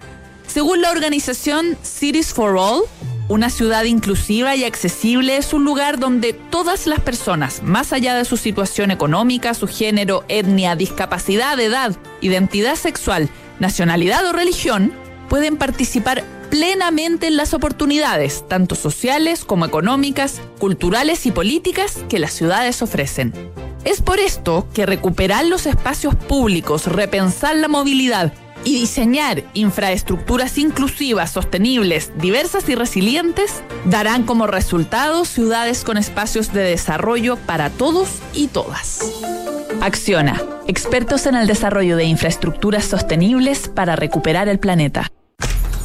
[0.48, 2.84] Según la organización Cities for All,
[3.32, 8.26] una ciudad inclusiva y accesible es un lugar donde todas las personas, más allá de
[8.26, 14.92] su situación económica, su género, etnia, discapacidad, edad, identidad sexual, nacionalidad o religión,
[15.30, 22.34] pueden participar plenamente en las oportunidades, tanto sociales como económicas, culturales y políticas que las
[22.34, 23.32] ciudades ofrecen.
[23.86, 31.32] Es por esto que recuperar los espacios públicos, repensar la movilidad y diseñar infraestructuras inclusivas,
[31.32, 38.48] sostenibles, diversas y resilientes darán como resultado ciudades con espacios de desarrollo para todos y
[38.48, 39.00] todas.
[39.82, 45.12] Acciona, expertos en el desarrollo de infraestructuras sostenibles para recuperar el planeta.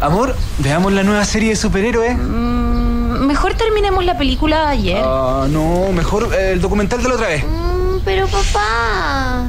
[0.00, 2.16] Amor, veamos la nueva serie de superhéroes.
[2.16, 5.02] Mm, mejor terminemos la película de ayer.
[5.04, 7.44] Ah, no, mejor eh, el documental de la otra vez.
[7.44, 9.46] Mm, pero papá.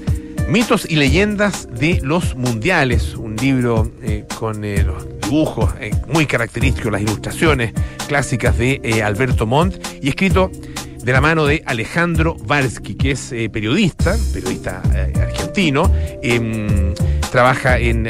[0.49, 6.25] Mitos y leyendas de los mundiales, un libro eh, con eh, los dibujos eh, muy
[6.25, 7.75] característicos, las ilustraciones
[8.07, 10.51] clásicas de Alberto Montt y escrito
[11.05, 14.83] de la mano de Alejandro Varsky, que es periodista, periodista
[15.21, 15.93] argentino,
[16.23, 16.95] em,
[17.31, 18.07] trabaja en,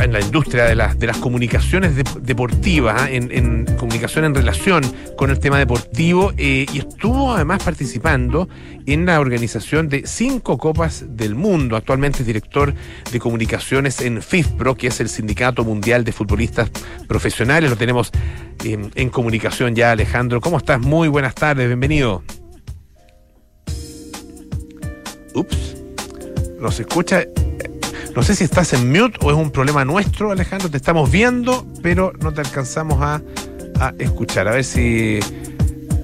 [0.00, 3.10] en la industria de las, de las comunicaciones de- deportivas, ¿ah?
[3.10, 4.82] en, comunicación en relación
[5.16, 8.48] con el tema deportivo, eh, y estuvo además participando
[8.86, 11.76] en la organización de cinco Copas del Mundo.
[11.76, 12.74] Actualmente es director
[13.10, 16.70] de comunicaciones en FIFPRO, que es el Sindicato Mundial de Futbolistas
[17.08, 17.70] Profesionales.
[17.70, 18.10] Lo tenemos
[18.64, 20.40] eh, en comunicación ya, Alejandro.
[20.40, 20.80] ¿Cómo estás?
[20.80, 22.22] Muy buenas tardes, bienvenido.
[25.34, 25.76] Ups,
[26.60, 27.24] nos escucha.
[28.14, 30.70] No sé si estás en mute o es un problema nuestro, Alejandro.
[30.70, 33.22] Te estamos viendo, pero no te alcanzamos a,
[33.98, 34.46] escuchar.
[34.46, 35.18] A ver si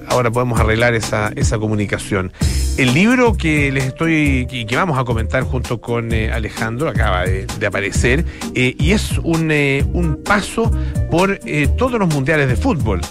[0.07, 2.33] ahora podemos arreglar esa, comunicación.
[2.77, 7.25] El libro que les estoy y que vamos a comentar junto con eh, Alejandro acaba
[7.25, 10.71] de, aparecer eh, y es un, eh, un paso
[11.11, 11.39] por
[11.77, 13.01] todos los mundiales de fútbol.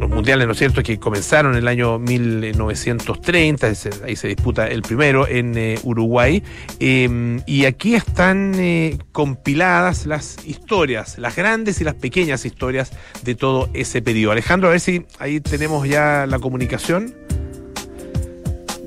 [0.00, 4.66] Los mundiales, ¿no es cierto?, que comenzaron en el año 1930, ese- ahí se disputa
[4.66, 6.42] el primero en eh, Uruguay,
[6.80, 12.92] eh, y aquí están eh, compiladas las historias, las grandes y las pequeñas historias
[13.22, 14.32] de todo ese periodo.
[14.32, 17.14] Alejandro, a ver si ahí tenemos ya la comunicación.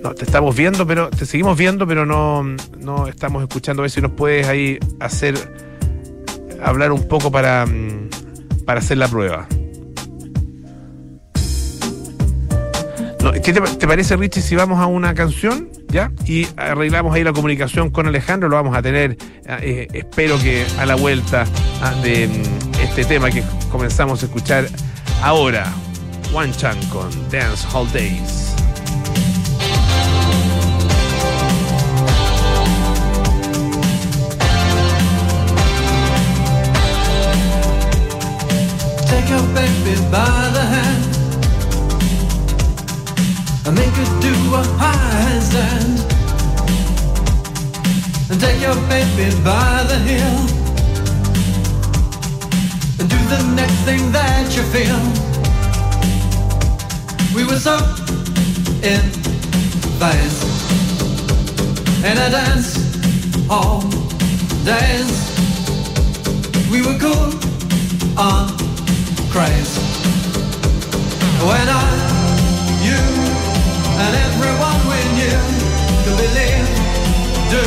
[0.03, 2.43] No, te estamos viendo, pero te seguimos viendo, pero no,
[2.80, 3.82] no estamos escuchando.
[3.82, 5.36] A ver si nos puedes ahí hacer
[6.62, 8.10] hablar un poco para, mm,
[8.66, 9.47] para hacer la prueba.
[13.32, 15.69] ¿Qué te, parece, Richie, si vamos a una canción?
[15.88, 16.11] ¿Ya?
[16.25, 18.49] Y arreglamos ahí la comunicación con Alejandro.
[18.49, 19.17] Lo vamos a tener,
[19.61, 21.45] eh, espero que a la vuelta
[21.82, 24.67] ah, de mm, este tema que comenzamos a escuchar
[25.21, 25.73] ahora.
[26.34, 28.47] One Chan con Dance Hall Days.
[43.68, 45.99] And make her do a handstand.
[48.32, 50.39] And take your baby by the heel
[52.99, 55.01] and do the next thing that you feel.
[57.36, 57.78] We were so
[58.82, 59.03] in
[59.99, 60.39] phase
[62.03, 62.88] in a dance
[63.47, 63.82] hall
[64.65, 65.38] dance.
[66.70, 67.32] We were cool
[68.18, 68.49] on
[69.32, 69.78] craze.
[71.47, 71.88] When I,
[72.84, 73.26] you,
[73.99, 75.39] and everyone we knew
[76.03, 76.67] could believe,
[77.51, 77.63] do,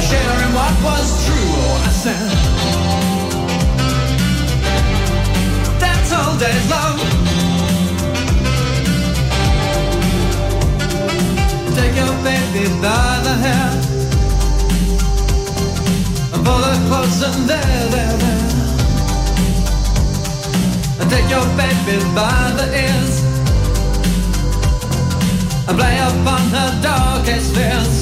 [0.00, 1.52] sharing what was true.
[1.82, 2.30] I said,
[5.82, 6.98] that's all days long.
[11.74, 13.70] Take your baby by the hair
[16.34, 18.46] and pull her close and there, there, there.
[21.00, 23.35] And take your baby by the ears
[25.68, 27.94] And play upon her darkest fears.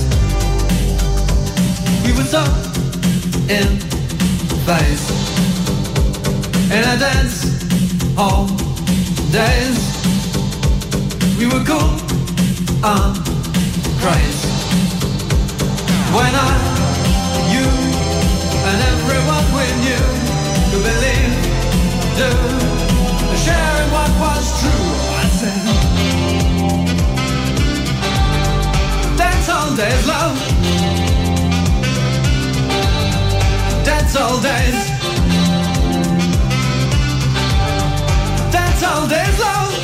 [2.05, 2.45] We were so
[3.49, 3.81] in
[4.67, 5.05] phase.
[6.71, 7.39] In a dance
[8.17, 8.47] hall
[9.33, 9.95] days.
[11.39, 11.91] We were cool
[12.85, 13.15] on
[13.99, 14.45] craze
[16.15, 16.53] When I,
[17.55, 17.67] you,
[18.69, 20.05] and everyone we knew
[20.71, 21.35] Could believe,
[22.21, 22.31] do
[23.45, 24.74] sharing what was true.
[29.77, 30.39] Days, love.
[33.85, 34.91] That's all there's.
[38.53, 39.75] That's all days, love.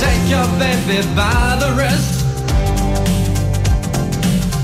[0.00, 2.24] Take your baby by the wrist,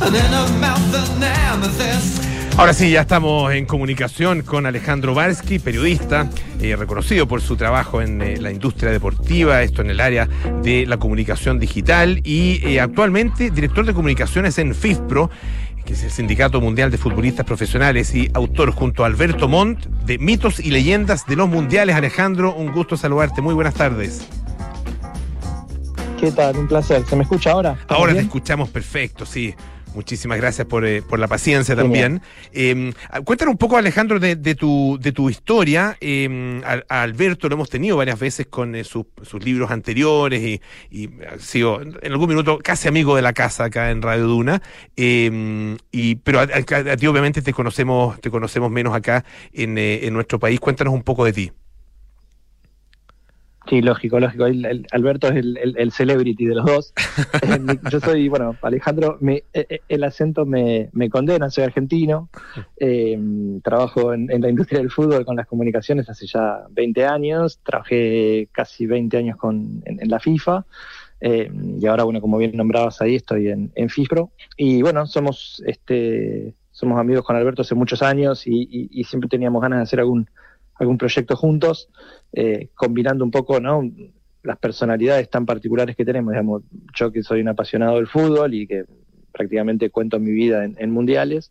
[0.03, 2.24] and in her mouth an amethyst.
[2.57, 6.31] Ahora sí, ya estamos en comunicación con Alejandro Barsky, periodista,
[6.61, 10.29] eh, reconocido por su trabajo en eh, la industria deportiva, esto en el área
[10.63, 15.31] de la comunicación digital y eh, actualmente director de comunicaciones en FIFPRO,
[15.85, 20.19] que es el Sindicato Mundial de Futbolistas Profesionales y autor junto a Alberto Montt de
[20.19, 21.97] Mitos y Leyendas de los Mundiales.
[21.97, 23.43] Alejandro, un gusto saludarte.
[23.43, 24.29] Muy buenas tardes.
[26.21, 26.57] ¿Qué tal?
[26.57, 27.05] Un placer.
[27.05, 27.73] ¿Se me escucha ahora?
[27.73, 29.55] ¿Estamos Ahora te escuchamos perfecto, sí.
[29.95, 32.21] Muchísimas gracias por, eh, por la paciencia también.
[32.53, 32.93] Eh,
[33.25, 35.97] cuéntanos un poco, Alejandro, de, de tu, de tu historia.
[36.01, 40.41] Eh, a, a Alberto lo hemos tenido varias veces con eh, sus- sus libros anteriores
[40.43, 44.27] y, y ha sido en algún minuto casi amigo de la casa acá en Radio
[44.27, 44.61] Duna.
[44.97, 49.79] Eh, y, pero a, a- a ti obviamente te conocemos, te conocemos menos acá en,
[49.79, 50.59] eh, en nuestro país.
[50.61, 51.53] Cuéntanos un poco de ti.
[53.69, 54.45] Sí, lógico, lógico.
[54.47, 56.93] El- el- Alberto es el, el- el celebrity de los dos.
[57.43, 62.29] Eh, Yo soy, bueno, Alejandro, me- eh, eh, el acento me, me condena, soy argentino.
[62.79, 63.19] Eh,
[63.63, 67.61] trabajo en, en la industria del fútbol con las comunicaciones hace ya 20 años.
[67.65, 70.67] Trabajé casi 20 años con, en, en la FIFA.
[71.21, 71.51] Eh,
[71.81, 73.89] y ahora, bueno, como bien nombrabas ahí, estoy en, en.
[74.59, 79.29] Y bueno, somos, este, somos amigos con Alberto hace muchos años y, y- y siempre
[79.29, 80.29] teníamos ganas de hacer algún,
[80.77, 81.89] algún proyecto juntos,
[82.33, 83.83] eh, combinando un poco ¿no?
[84.43, 86.33] las personalidades tan particulares que tenemos.
[86.33, 86.63] Digamos,
[86.95, 88.85] yo que soy un apasionado del fútbol y que
[89.33, 91.51] prácticamente cuento mi vida en, mundiales,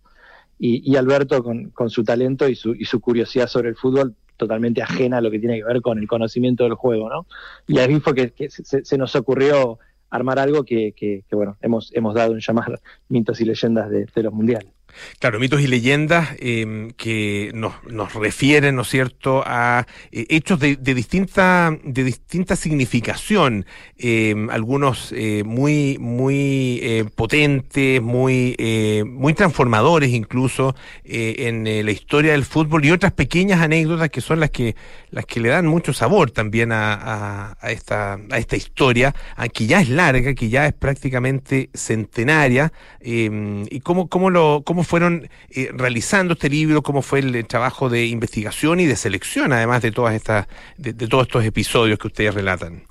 [0.60, 5.18] y, Alberto con, su talento y su, y su curiosidad sobre el fútbol totalmente ajena
[5.18, 7.26] a lo que tiene que ver con el conocimiento del juego, ¿no?
[7.68, 12.40] Y ahí fue que, se, nos ocurrió armar algo que, bueno, hemos, hemos dado en
[12.40, 14.72] llamar mitos y leyendas de, de los mundiales.
[15.20, 20.76] Claro, mitos y leyendas eh, que nos, nos, refieren, ¿no cierto?, a eh, hechos de,
[20.76, 23.66] de, distinta, de distinta significación,
[23.98, 25.14] eh, algunos
[25.46, 33.62] muy, muy potentes, muy, muy transformadores incluso en la historia del fútbol y otras pequeñas
[33.62, 34.76] anécdotas que son las que,
[35.12, 39.14] las que le dan mucho sabor también a, a, a esta, a esta historia,
[39.54, 42.72] que ya es larga, que ya es prácticamente centenaria,
[43.02, 48.06] y cómo, cómo lo, cómo fueron eh, realizando este libro, cómo fue el, trabajo de
[48.06, 52.84] investigación y de selección, además de todas estas, de, todos estos episodios que ustedes relatan.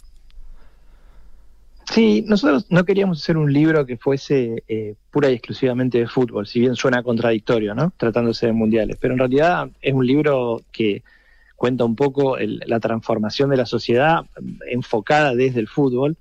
[1.90, 6.46] Sí, nosotros no queríamos hacer un libro que fuese eh, pura y exclusivamente de fútbol,
[6.46, 7.92] si bien suena contradictorio, ¿no?
[7.96, 11.02] Tratándose de mundiales, pero en realidad es un libro que
[11.56, 14.24] cuenta un poco la transformación de la sociedad
[14.68, 16.16] enfocada desde el fútbol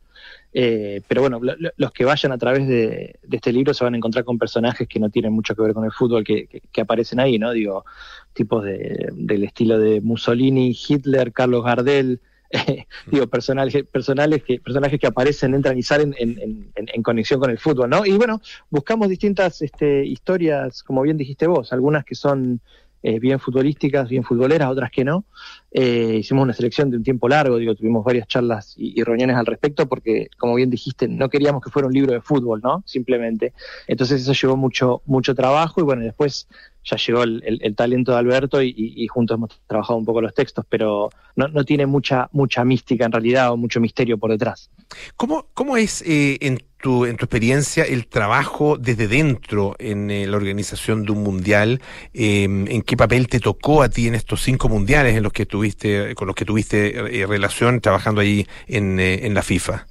[0.53, 3.97] eh, pero bueno, lo, los que vayan a través de, este libro se van a
[3.97, 6.81] encontrar con personajes que no tienen mucho que ver con el fútbol que, que, que
[6.81, 7.51] aparecen ahí, ¿no?
[7.51, 7.85] Digo,
[8.33, 12.19] tipos de, del estilo de Mussolini, Hitler, Carlos Gardel,
[12.51, 17.39] eh, digo, personajes, personales que, personajes que aparecen, entran y salen en, en, en, conexión
[17.39, 18.05] con el fútbol, ¿no?
[18.05, 22.59] Y bueno, buscamos distintas este, historias, como bien dijiste vos, algunas que son
[23.03, 25.25] eh, bien futbolísticas, bien futboleras, otras que no.
[25.71, 29.35] Eh, hicimos una selección de un tiempo largo, digo, tuvimos varias charlas y, y, reuniones
[29.35, 32.83] al respecto porque, como bien dijiste, no queríamos que fuera un libro de fútbol, ¿no?
[32.85, 33.53] Simplemente.
[33.87, 36.47] Entonces eso llevó mucho, mucho trabajo y bueno, después
[36.83, 40.21] ya llegó el, el, el talento de Alberto y, y, juntos hemos trabajado un poco
[40.21, 44.31] los textos, pero no, no, tiene mucha, mucha mística en realidad o mucho misterio por
[44.31, 44.69] detrás.
[45.15, 50.25] ¿Cómo, cómo es eh, en tu, en tu experiencia el trabajo desde dentro en eh,
[50.25, 51.81] la organización de un mundial?
[52.13, 55.45] Eh, ¿En qué papel te tocó a ti en estos cinco mundiales en los que
[55.45, 59.85] tuviste, con los que tuviste eh, relación trabajando ahí en, en la FIFA?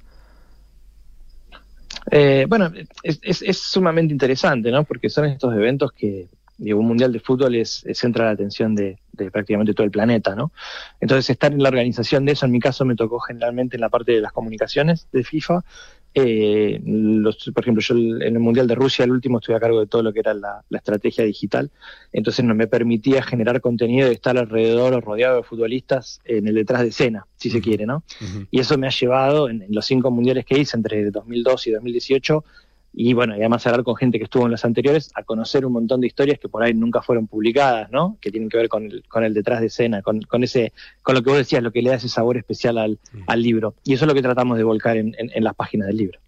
[2.49, 2.73] Bueno,
[3.03, 4.83] es, es, es, sumamente interesante, ¿no?
[4.83, 6.27] Porque son estos eventos que,
[6.61, 9.91] digo, un mundial de fútbol es, es centra la atención de, de, prácticamente todo el
[9.91, 10.51] planeta, ¿no?
[10.99, 13.89] Entonces, estar en la organización de eso, en mi caso, me tocó generalmente en la
[13.89, 15.63] parte de las comunicaciones de FIFA,
[16.13, 19.79] eh, los, por ejemplo, yo en el Mundial de Rusia, el último, estuve a cargo
[19.79, 21.71] de todo lo que era la, la, estrategia digital,
[22.11, 26.55] entonces no me permitía generar contenido y estar alrededor o rodeado de futbolistas en el
[26.55, 27.53] detrás de escena, si uh -huh.
[27.55, 28.03] se quiere, ¿no?
[28.19, 28.47] Uh -huh.
[28.51, 31.71] Y eso me ha llevado en, en, los cinco mundiales que hice entre 2002 y
[31.71, 32.43] 2018
[32.93, 35.73] y bueno, y además hablar con gente que estuvo en los anteriores, a conocer un
[35.73, 38.17] montón de historias que por ahí nunca fueron publicadas, ¿no?
[38.19, 41.15] Que tienen que ver con el, con el detrás de escena, con, con ese, con
[41.15, 43.75] lo que vos decías, lo que le da ese sabor especial al, al libro.
[43.83, 46.19] Y eso es lo que tratamos de volcar en, en, en las páginas del libro.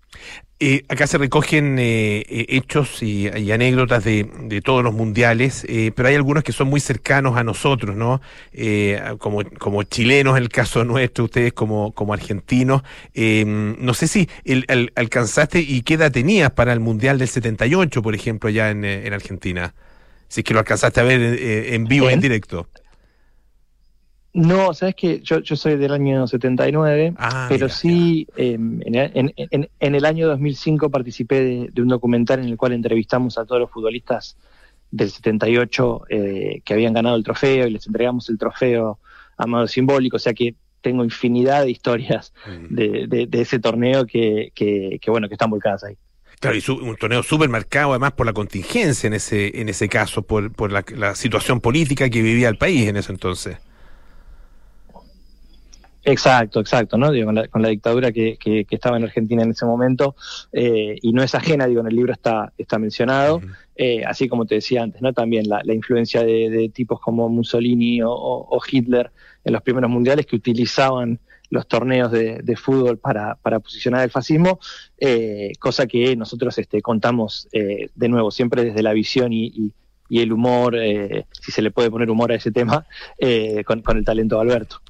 [0.66, 5.92] Eh, acá se recogen eh, hechos y, y anécdotas de, de, todos los mundiales, eh,
[5.94, 8.22] pero hay algunos que son muy cercanos a nosotros, ¿no?
[8.54, 12.84] Eh, como, como chilenos, en el caso nuestro, ustedes como, como argentinos.
[13.14, 17.28] Eh, no sé si el, el, alcanzaste y qué edad tenías para el mundial del
[17.28, 19.74] 78, por ejemplo, allá en, en Argentina.
[20.30, 22.70] Si es que lo alcanzaste a ver en vivo, en directo.
[24.34, 28.82] No, sabes que yo, yo soy del año 79, ah, pero mira, sí eh, en,
[28.96, 33.38] en, en, en, el año 2005 participé de, de, un documental en el cual entrevistamos
[33.38, 34.36] a todos los futbolistas
[34.90, 39.00] del 78 eh, que habían ganado el trofeo y les entregamos el trofeo
[39.38, 42.74] a modo simbólico, o sea que tengo infinidad de historias mm.
[42.76, 45.96] de, de, de, ese torneo que, que, que, bueno, que están volcadas ahí.
[46.40, 49.88] Claro, y su, un torneo súper marcado además por la contingencia en ese, en ese
[49.88, 53.58] caso, por, por la, la situación política que vivía el país en ese entonces.
[56.06, 57.12] Exacto, exacto, ¿no?
[57.12, 60.16] Digo, con, la, con la dictadura que, que, que, estaba en Argentina en ese momento,
[60.52, 63.56] eh, y no es ajena, digo, en el libro está, está mencionado, uh -huh.
[63.78, 65.14] eh, así como te decía antes, ¿no?
[65.14, 69.12] También la, la influencia de, de, tipos como Mussolini o, o, Hitler
[69.46, 74.10] en los primeros mundiales que utilizaban los torneos de, de fútbol para, para, posicionar el
[74.10, 74.60] fascismo,
[74.98, 79.74] eh, cosa que nosotros este, contamos eh, de nuevo, siempre desde la visión y, y,
[80.10, 82.86] y el humor, eh, si se le puede poner humor a ese tema,
[83.18, 84.82] eh, con, con el talento de Alberto.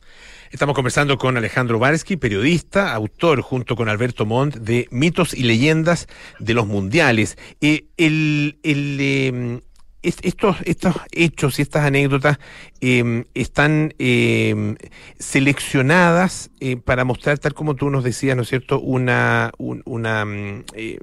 [0.54, 6.08] Estamos conversando con Alejandro Varsky, periodista, autor, junto con Alberto Montt, de Mitos y Leyendas
[6.38, 7.40] de los Mundiales.
[7.60, 9.62] Eh, el, eh,
[10.04, 12.38] estos, estos hechos y estas anécdotas
[12.82, 14.76] eh, están eh,
[15.18, 16.52] seleccionadas
[16.86, 20.24] para mostrar, tal como tú nos decías, ¿no es cierto?, una, un, una
[20.76, 21.00] eh,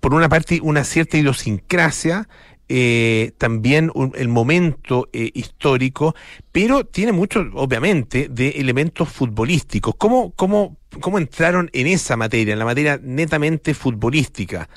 [0.00, 2.28] por una parte, una cierta idiosincrasia
[2.72, 6.14] eh, también un, el momento eh, histórico,
[6.52, 9.96] pero tiene mucho, obviamente, de elementos futbolísticos.
[9.96, 14.68] ¿Cómo, cómo, ¿Cómo entraron en esa materia, en la materia netamente futbolística?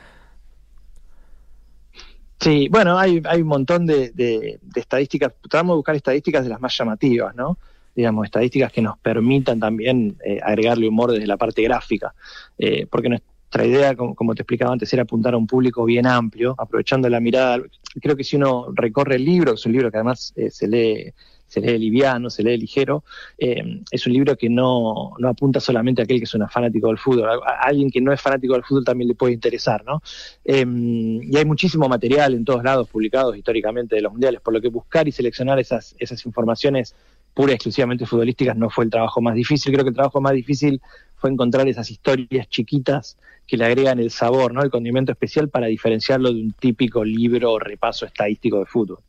[2.40, 6.76] Sí, bueno, hay, hay un montón de, estadísticas, tratamos de buscar estadísticas de las más
[6.76, 7.60] llamativas, ¿no?
[7.96, 12.16] digamos, estadísticas que nos permitan también eh, agregarle humor desde la parte gráfica,
[12.58, 13.22] eh, porque
[13.54, 17.20] nuestra idea, como, te explicaba antes, era apuntar a un público bien amplio, aprovechando la
[17.20, 17.62] mirada.
[18.02, 20.68] Creo que si uno recorre el libro, que es un libro que además eh, se
[20.68, 21.14] lee
[21.46, 23.04] se lee liviano, se lee ligero,
[23.38, 26.88] eh, es un libro que no, no, apunta solamente a aquel que es un fanático
[26.88, 30.02] del fútbol, a, alguien que no es fanático del fútbol también le puede interesar, ¿no?
[30.44, 34.62] Eh, y hay muchísimo material en todos lados publicados históricamente de los mundiales, por lo
[34.62, 36.96] que buscar y seleccionar esas, esas informaciones
[37.34, 40.34] pura y exclusivamente futbolísticas no fue el trabajo más difícil, creo que el trabajo más
[40.34, 40.82] difícil
[41.16, 43.18] fue encontrar esas historias chiquitas
[43.48, 44.62] que le agregan el sabor, ¿no?
[44.62, 49.00] el condimento especial para diferenciarlo de un típico libro o repaso estadístico de fútbol.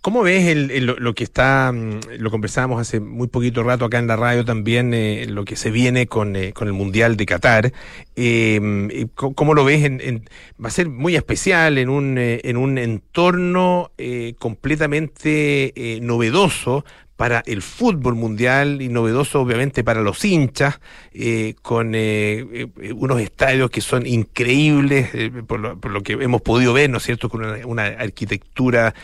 [0.00, 1.72] ¿Cómo ves el, lo que está,
[2.18, 5.70] lo conversábamos hace muy poquito rato acá en la radio también, eh, lo que se
[5.70, 7.72] viene con, eh, con el Mundial de Qatar?
[8.14, 9.84] Eh, ¿Cómo lo ves?
[9.84, 10.28] En,
[10.62, 13.90] va a ser muy especial en un, en un entorno
[14.38, 16.84] completamente novedoso
[17.16, 20.80] para el fútbol mundial y novedoso obviamente para los hinchas,
[21.14, 26.42] eh, con eh, unos estadios que son increíbles eh, por, lo, por, lo, que hemos
[26.42, 28.94] podido ver, ¿no es cierto?, con una, una arquitectura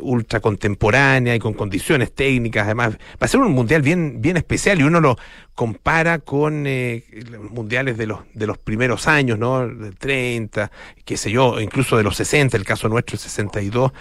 [0.00, 4.80] ultra contemporánea y con condiciones técnicas, además, va a ser un mundial bien, bien especial
[4.80, 5.16] y uno lo
[5.54, 10.70] compara con los mundiales de los, de los primeros años, ¿no?, del 30,
[11.04, 13.92] qué sé yo, incluso de los 60, el caso nuestro, el 62,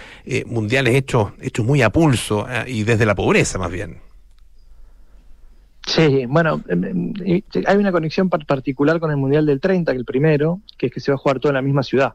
[0.48, 4.00] mundiales hechos, hechos muy a pulso y desde la pobreza más bien.
[5.86, 6.62] Sí, bueno,
[7.66, 11.00] hay una conexión particular con el Mundial del 30, que el primero, que es que
[11.00, 12.14] se va a jugar todo en la misma ciudad.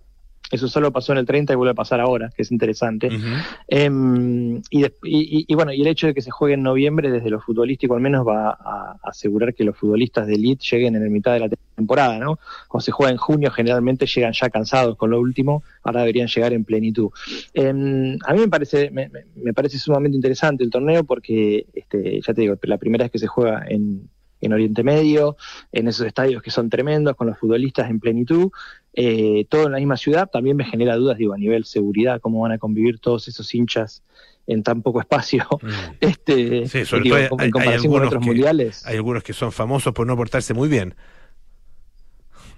[0.50, 3.08] Eso solo pasó en el 30 y vuelve a pasar ahora, que es interesante.
[3.08, 3.44] Uh -huh.
[3.68, 7.10] eh, y, de, y, y, bueno, y el hecho de que se juegue en noviembre,
[7.10, 11.02] desde lo futbolístico al menos, va a, asegurar que los futbolistas de elite lleguen en
[11.02, 12.38] el mitad de la temporada, ¿no?
[12.68, 16.52] Cuando se juega en junio, generalmente llegan ya cansados con lo último, ahora deberían llegar
[16.52, 17.10] en plenitud.
[17.54, 22.34] Eh, a mí me parece, me, me, parece sumamente interesante el torneo porque, este, ya
[22.34, 24.08] te digo, la primera vez que se juega en,
[24.40, 25.36] en Oriente Medio,
[25.72, 28.50] en esos estadios que son tremendos, con los futbolistas en plenitud,
[28.92, 32.40] eh, todo en la misma ciudad, también me genera dudas, digo, a nivel seguridad, cómo
[32.40, 34.02] van a convivir todos esos hinchas
[34.46, 35.46] en tan poco espacio.
[35.62, 35.68] Mm.
[36.00, 38.86] Este, sí, sobre digo, todo hay, en comparación hay con otros que, mundiales.
[38.86, 40.94] Hay algunos que son famosos por no portarse muy bien.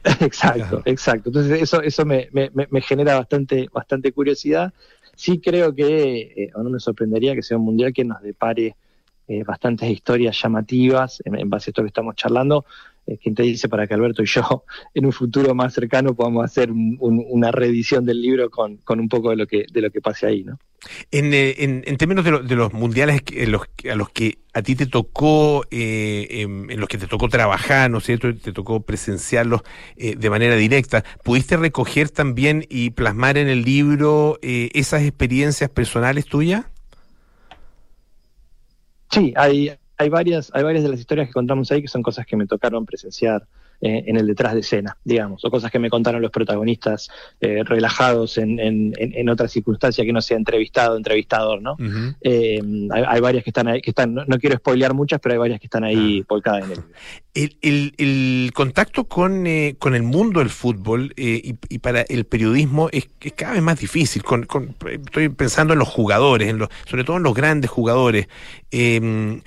[0.20, 0.82] exacto, claro.
[0.84, 1.28] exacto.
[1.30, 4.72] Entonces eso, eso me, me, me, genera bastante, bastante curiosidad.
[5.16, 8.76] Sí creo que, eh, o no me sorprendería que sea un mundial que nos depare
[9.28, 12.64] eh, bastantes historias llamativas en, base a esto que estamos charlando.
[13.06, 14.64] Eh, ¿Quién te dice para que Alberto y yo
[14.94, 19.00] en un futuro más cercano podamos hacer un, un, una reedición del libro con, con,
[19.00, 20.44] un poco de lo que, de lo que pase ahí?
[20.44, 20.58] ¿no?
[21.10, 23.22] En, eh, en, términos de, lo, de, los mundiales
[23.90, 27.90] a los que a ti te tocó, eh, en, en, los que te tocó trabajar,
[27.90, 28.34] ¿no es cierto?
[28.34, 29.60] Te tocó presenciarlos
[29.96, 31.04] de manera directa.
[31.22, 36.64] ¿Pudiste recoger también y plasmar en el libro esas experiencias personales tuyas?
[39.10, 42.26] Sí, hay, hay varias, hay varias de las historias que contamos ahí que son cosas
[42.26, 43.46] que me tocaron presenciar
[43.80, 47.08] eh, en el detrás de escena, digamos, o cosas que me contaron los protagonistas
[47.40, 51.74] eh, relajados en, en, en, otra circunstancia que no sea entrevistado, entrevistador, ¿no?
[51.74, 52.16] Uh -huh.
[52.22, 52.60] eh,
[52.90, 55.38] hay, hay, varias que están ahí, que están, no, no, quiero spoilear muchas, pero hay
[55.38, 56.78] varias que están ahí volcadas en el
[57.34, 59.46] el, el, el contacto con,
[59.78, 63.78] con el mundo del fútbol y, y, para el periodismo es, es cada vez más
[63.78, 64.24] difícil.
[64.24, 68.26] Con, con, estoy pensando en los jugadores, en los, sobre todo en los grandes jugadores.
[68.72, 69.40] Eh,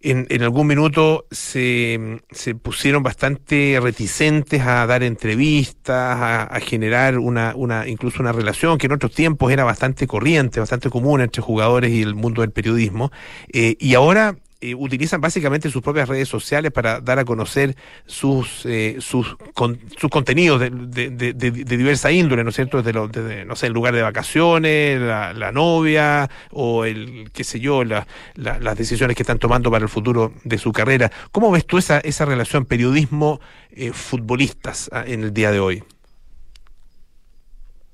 [0.00, 7.18] en, en, algún minuto se, se, pusieron bastante reticentes a dar entrevistas, a, a generar
[7.18, 11.42] una, una, incluso una relación que en otros tiempos era bastante corriente, bastante común entre
[11.42, 13.10] jugadores y el mundo del periodismo.
[13.52, 18.66] Eh, y ahora eh, utilizan básicamente sus propias redes sociales para dar a conocer sus
[18.66, 22.78] eh, sus, con, sus contenidos de, de, de, diversa índole, ¿no es cierto?
[22.78, 27.44] Desde, lo, desde no sé, el lugar de vacaciones, la, la novia o el, qué
[27.44, 31.12] sé yo, la, la, las decisiones que están tomando para el futuro de su carrera.
[31.30, 35.84] ¿Cómo ves tú esa, esa relación periodismo-futbolistas eh, en el día de hoy?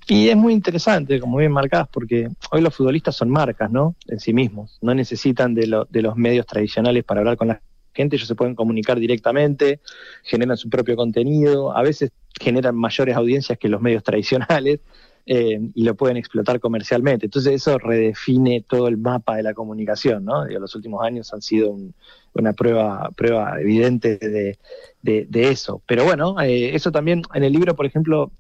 [0.07, 3.95] Y es muy interesante, como bien marcadas, porque hoy los futbolistas son marcas, ¿no?
[4.07, 4.79] En sí mismos.
[4.83, 7.63] No necesitan de, lo, de los medios tradicionales para hablar con la
[7.95, 9.81] gente, ellos se pueden comunicar directamente,
[10.23, 14.81] generan su propio contenido, a veces generan mayores audiencias que los medios tradicionales
[15.27, 17.27] eh, y lo pueden explotar comercialmente.
[17.27, 20.45] Entonces eso redefine todo el mapa de la comunicación, ¿no?
[20.45, 21.95] Digo, los últimos años han sido un,
[22.35, 24.59] una prueba, prueba evidente de,
[25.03, 25.83] de, eso.
[25.87, 28.33] Pero bueno, eh, eso también en el libro, por ejemplo,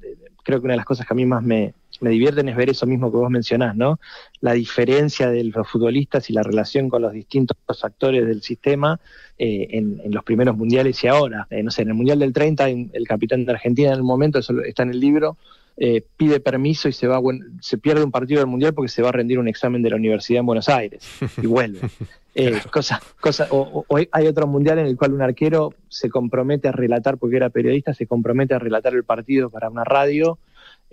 [0.43, 2.71] creo que una de las cosas que a mí más me, me divierten es ver
[2.71, 3.99] eso mismo que vos mencionás, ¿no?
[4.41, 9.01] La diferencia de los futbolistas y la relación con los distintos actores del sistema
[9.39, 11.47] eh, en, los primeros mundiales y ahora.
[11.51, 14.39] Eh, no sé, en el Mundial del 30, el capitán de Argentina en el momento,
[14.39, 15.37] eso está en el libro,
[15.77, 17.21] eh, pide permiso y se va,
[17.61, 19.97] se pierde un partido del mundial porque se va a rendir un examen de la
[19.97, 21.03] universidad en Buenos Aires
[21.43, 21.81] y vuelve.
[22.37, 26.11] Eh, cosa, cosa, o, o- o hay otro mundial en el cual un arquero se
[26.11, 30.37] compromete a relatar, porque era periodista, se compromete a relatar el partido para una radio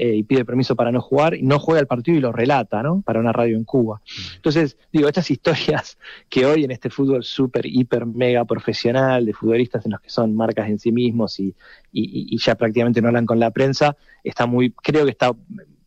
[0.04, 2.82] eh, y pide permiso para no jugar, y no juega el partido y lo relata,
[2.82, 3.02] ¿no?
[3.06, 4.02] Para una radio en Cuba.
[4.36, 9.86] Entonces, digo, estas historias que hoy en este fútbol súper, hiper, mega profesional, de futbolistas
[9.86, 11.54] en los que son marcas en sí mismos y,
[11.93, 15.34] y- y ya prácticamente no hablan con la prensa, está muy, creo que está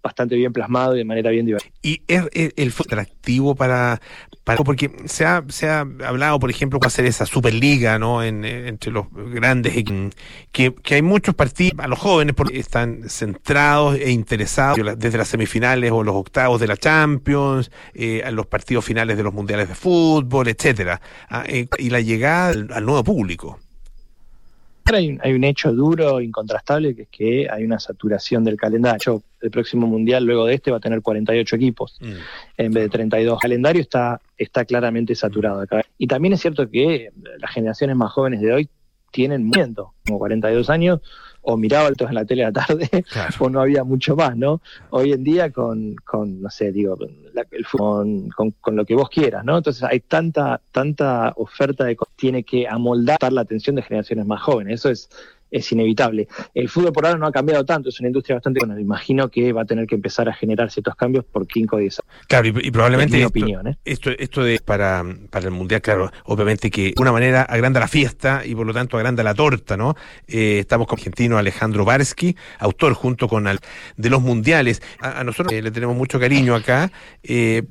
[0.05, 1.73] bastante bien plasmado y de manera bien divertida.
[1.83, 4.01] Y es, es- el atractivo para,
[4.45, 8.23] para porque se ha, se ha hablado, por ejemplo, de hacer esa superliga, ¿no?
[8.23, 9.75] En, eh, entre los grandes
[10.53, 15.29] que, que hay muchos partidos a los jóvenes porque están centrados e interesados desde las
[15.29, 19.69] semifinales o los octavos de la Champions, eh, a los partidos finales de los mundiales
[19.69, 21.01] de fútbol, etcétera,
[21.31, 23.59] Ah, eh, y la llegada al nuevo público.
[24.93, 29.22] Hay un, hay un hecho duro, incontrastable, que es que hay una saturación del calendario.
[29.41, 31.99] El próximo mundial, luego de este, va a tener 48 equipos
[32.57, 33.35] en vez de 32.
[33.35, 35.82] El calendario está, está claramente saturado acá.
[35.99, 38.68] Y también es cierto que las generaciones más jóvenes de hoy
[39.11, 41.01] tienen movimiento, como 42 años,
[41.47, 42.88] o miraba altos en la tele a la tarde,
[43.38, 44.61] o no había mucho más, ¿no?
[44.90, 46.97] Hoy en día con, con no sé, digo,
[47.34, 49.57] la- el fútbol, con, con lo que vos quieras, ¿no?
[49.59, 54.40] Entonces hay tanta, tanta oferta de cosas, tiene que amoldar la atención de generaciones más
[54.42, 55.09] jóvenes, eso es,
[55.51, 56.28] es inevitable.
[56.55, 59.28] El fútbol por ahora no ha cambiado tanto, es una industria bastante, bueno, me imagino
[59.28, 62.24] que va a tener que empezar a generar ciertos cambios por 5 o 10 años.
[62.28, 63.76] Claro, y, y probablemente Es mi esto, opinión, ¿eh?
[63.84, 67.88] esto, esto de para, para el mundial, claro, obviamente que de una manera agranda la
[67.88, 69.95] fiesta y por lo tanto agranda la torta, ¿no?
[70.26, 73.59] Eh, estamos con el argentino Alejandro Barsky, autor junto con al,
[73.97, 74.80] de los mundiales.
[75.01, 76.90] A, a nosotros eh, le tenemos mucho cariño acá,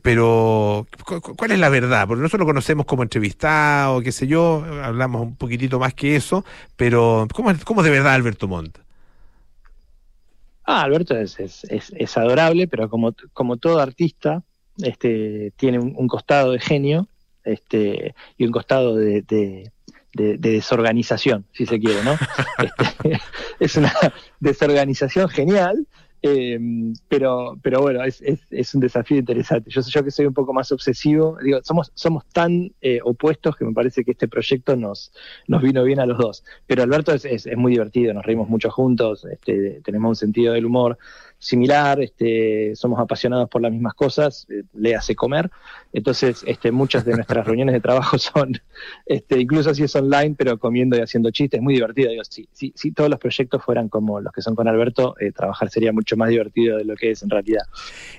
[0.01, 2.07] pero cu- cu- ¿cuál es la verdad?
[2.07, 6.45] Porque nosotros lo conocemos como entrevistado, qué sé yo, hablamos un poquitito más que eso,
[6.76, 8.78] pero ¿cómo, cómo es de verdad Alberto Montt?
[10.65, 14.43] Ah, Alberto es, es, es, es adorable, pero como, como todo artista,
[14.78, 17.07] este, tiene un, un costado de genio
[17.43, 19.71] este, y un costado de, de-
[20.13, 22.15] de- de desorganización, si se quiere, ¿no?
[22.59, 23.19] Este,
[23.59, 23.91] es una
[24.39, 25.88] desorganización genial,
[26.26, 26.57] eh,
[27.09, 29.69] pero, pero bueno, es, es, es un desafío interesante.
[29.69, 33.65] Yo, yo que soy un poco más obsesivo, digo, somos, somos tan eh, opuestos que
[33.65, 35.11] me parece que este proyecto nos,
[35.47, 36.45] nos vino bien a los dos.
[36.65, 40.53] Pero Alberto es, es, es muy divertido, nos reímos mucho juntos, este, tenemos un sentido
[40.53, 40.97] del humor
[41.44, 45.52] similar, este, somos apasionados por las mismas cosas, eh, le hace comer.
[45.91, 48.60] Entonces, este, muchas de nuestras reuniones de trabajo son,
[49.06, 52.10] este, incluso si es online, pero comiendo y haciendo chistes, muy divertido.
[52.10, 55.32] Digo, si, si, si todos los proyectos fueran como los que son con Alberto, eh,
[55.32, 57.64] trabajar sería mucho más divertido de lo que es en realidad.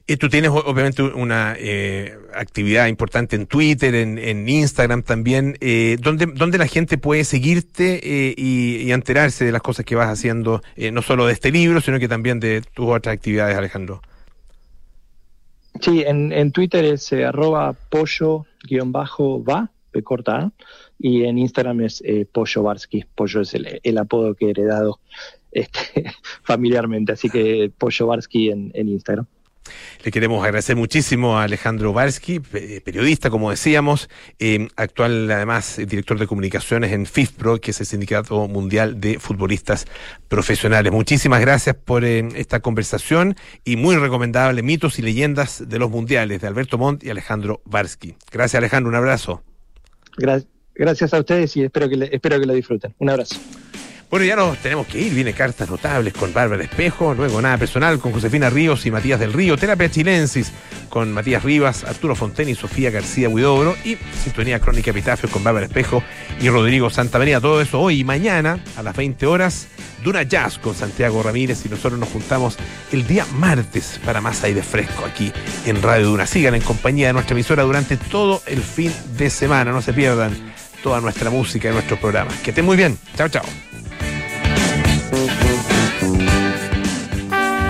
[0.06, 5.96] Eh, tú tienes obviamente una eh, actividad importante en Twitter, en, en Instagram también, eh,
[6.00, 8.00] donde, donde la gente puede seguirte
[8.36, 10.62] y, y enterarse de las cosas que vas haciendo,
[10.92, 14.02] no solo de este libro, sino que también de tus otras actividades, Alejandro.
[15.80, 20.52] Sí, en, en Twitter es eh, arroba pollo-va, P corta
[20.98, 23.04] y en Instagram es eh, Pollo Barsky.
[23.14, 25.00] Pollo es el, el apodo que he heredado
[25.50, 26.04] este,
[26.42, 29.26] familiarmente, así que Pollo Barsky en Instagram.
[30.04, 34.08] Le queremos agradecer muchísimo a Alejandro Barsky, pe- periodista, como decíamos,
[34.38, 39.86] eh, actual además director de comunicaciones en FIFPRO, que es el Sindicato Mundial de Futbolistas
[40.28, 40.92] Profesionales.
[40.92, 46.40] Muchísimas gracias por eh, esta conversación y muy recomendable Mitos y Leyendas de los Mundiales
[46.40, 48.14] de Alberto Montt y Alejandro Barsky.
[48.30, 49.42] Gracias Alejandro, un abrazo.
[50.18, 52.94] Gra- gracias a ustedes y espero que, espero que lo disfruten.
[52.98, 53.36] Un abrazo.
[54.10, 55.12] Bueno, ya nos tenemos que ir.
[55.12, 59.32] Viene cartas notables con Bárbara Espejo, luego nada personal con Josefina Ríos y Matías del
[59.32, 60.52] Río, terapia chilensis
[60.88, 65.66] con Matías Rivas, Arturo Fonten y Sofía García Huidobro y sintonía crónica epitafios con Bárbara
[65.66, 66.02] Espejo
[66.40, 67.40] y Rodrigo Santamaría.
[67.40, 69.66] Todo eso hoy y mañana a las 20 horas.
[70.04, 72.56] Duna Jazz con Santiago Ramírez y nosotros nos juntamos
[72.92, 75.32] el día martes para más aire fresco aquí
[75.64, 76.26] en Radio Duna.
[76.26, 79.72] Sigan en compañía de nuestra emisora durante todo el fin de semana.
[79.72, 80.36] No se pierdan
[80.82, 82.34] toda nuestra música y nuestros programas.
[82.40, 82.98] Que estén muy bien.
[83.16, 83.44] Chao, chao.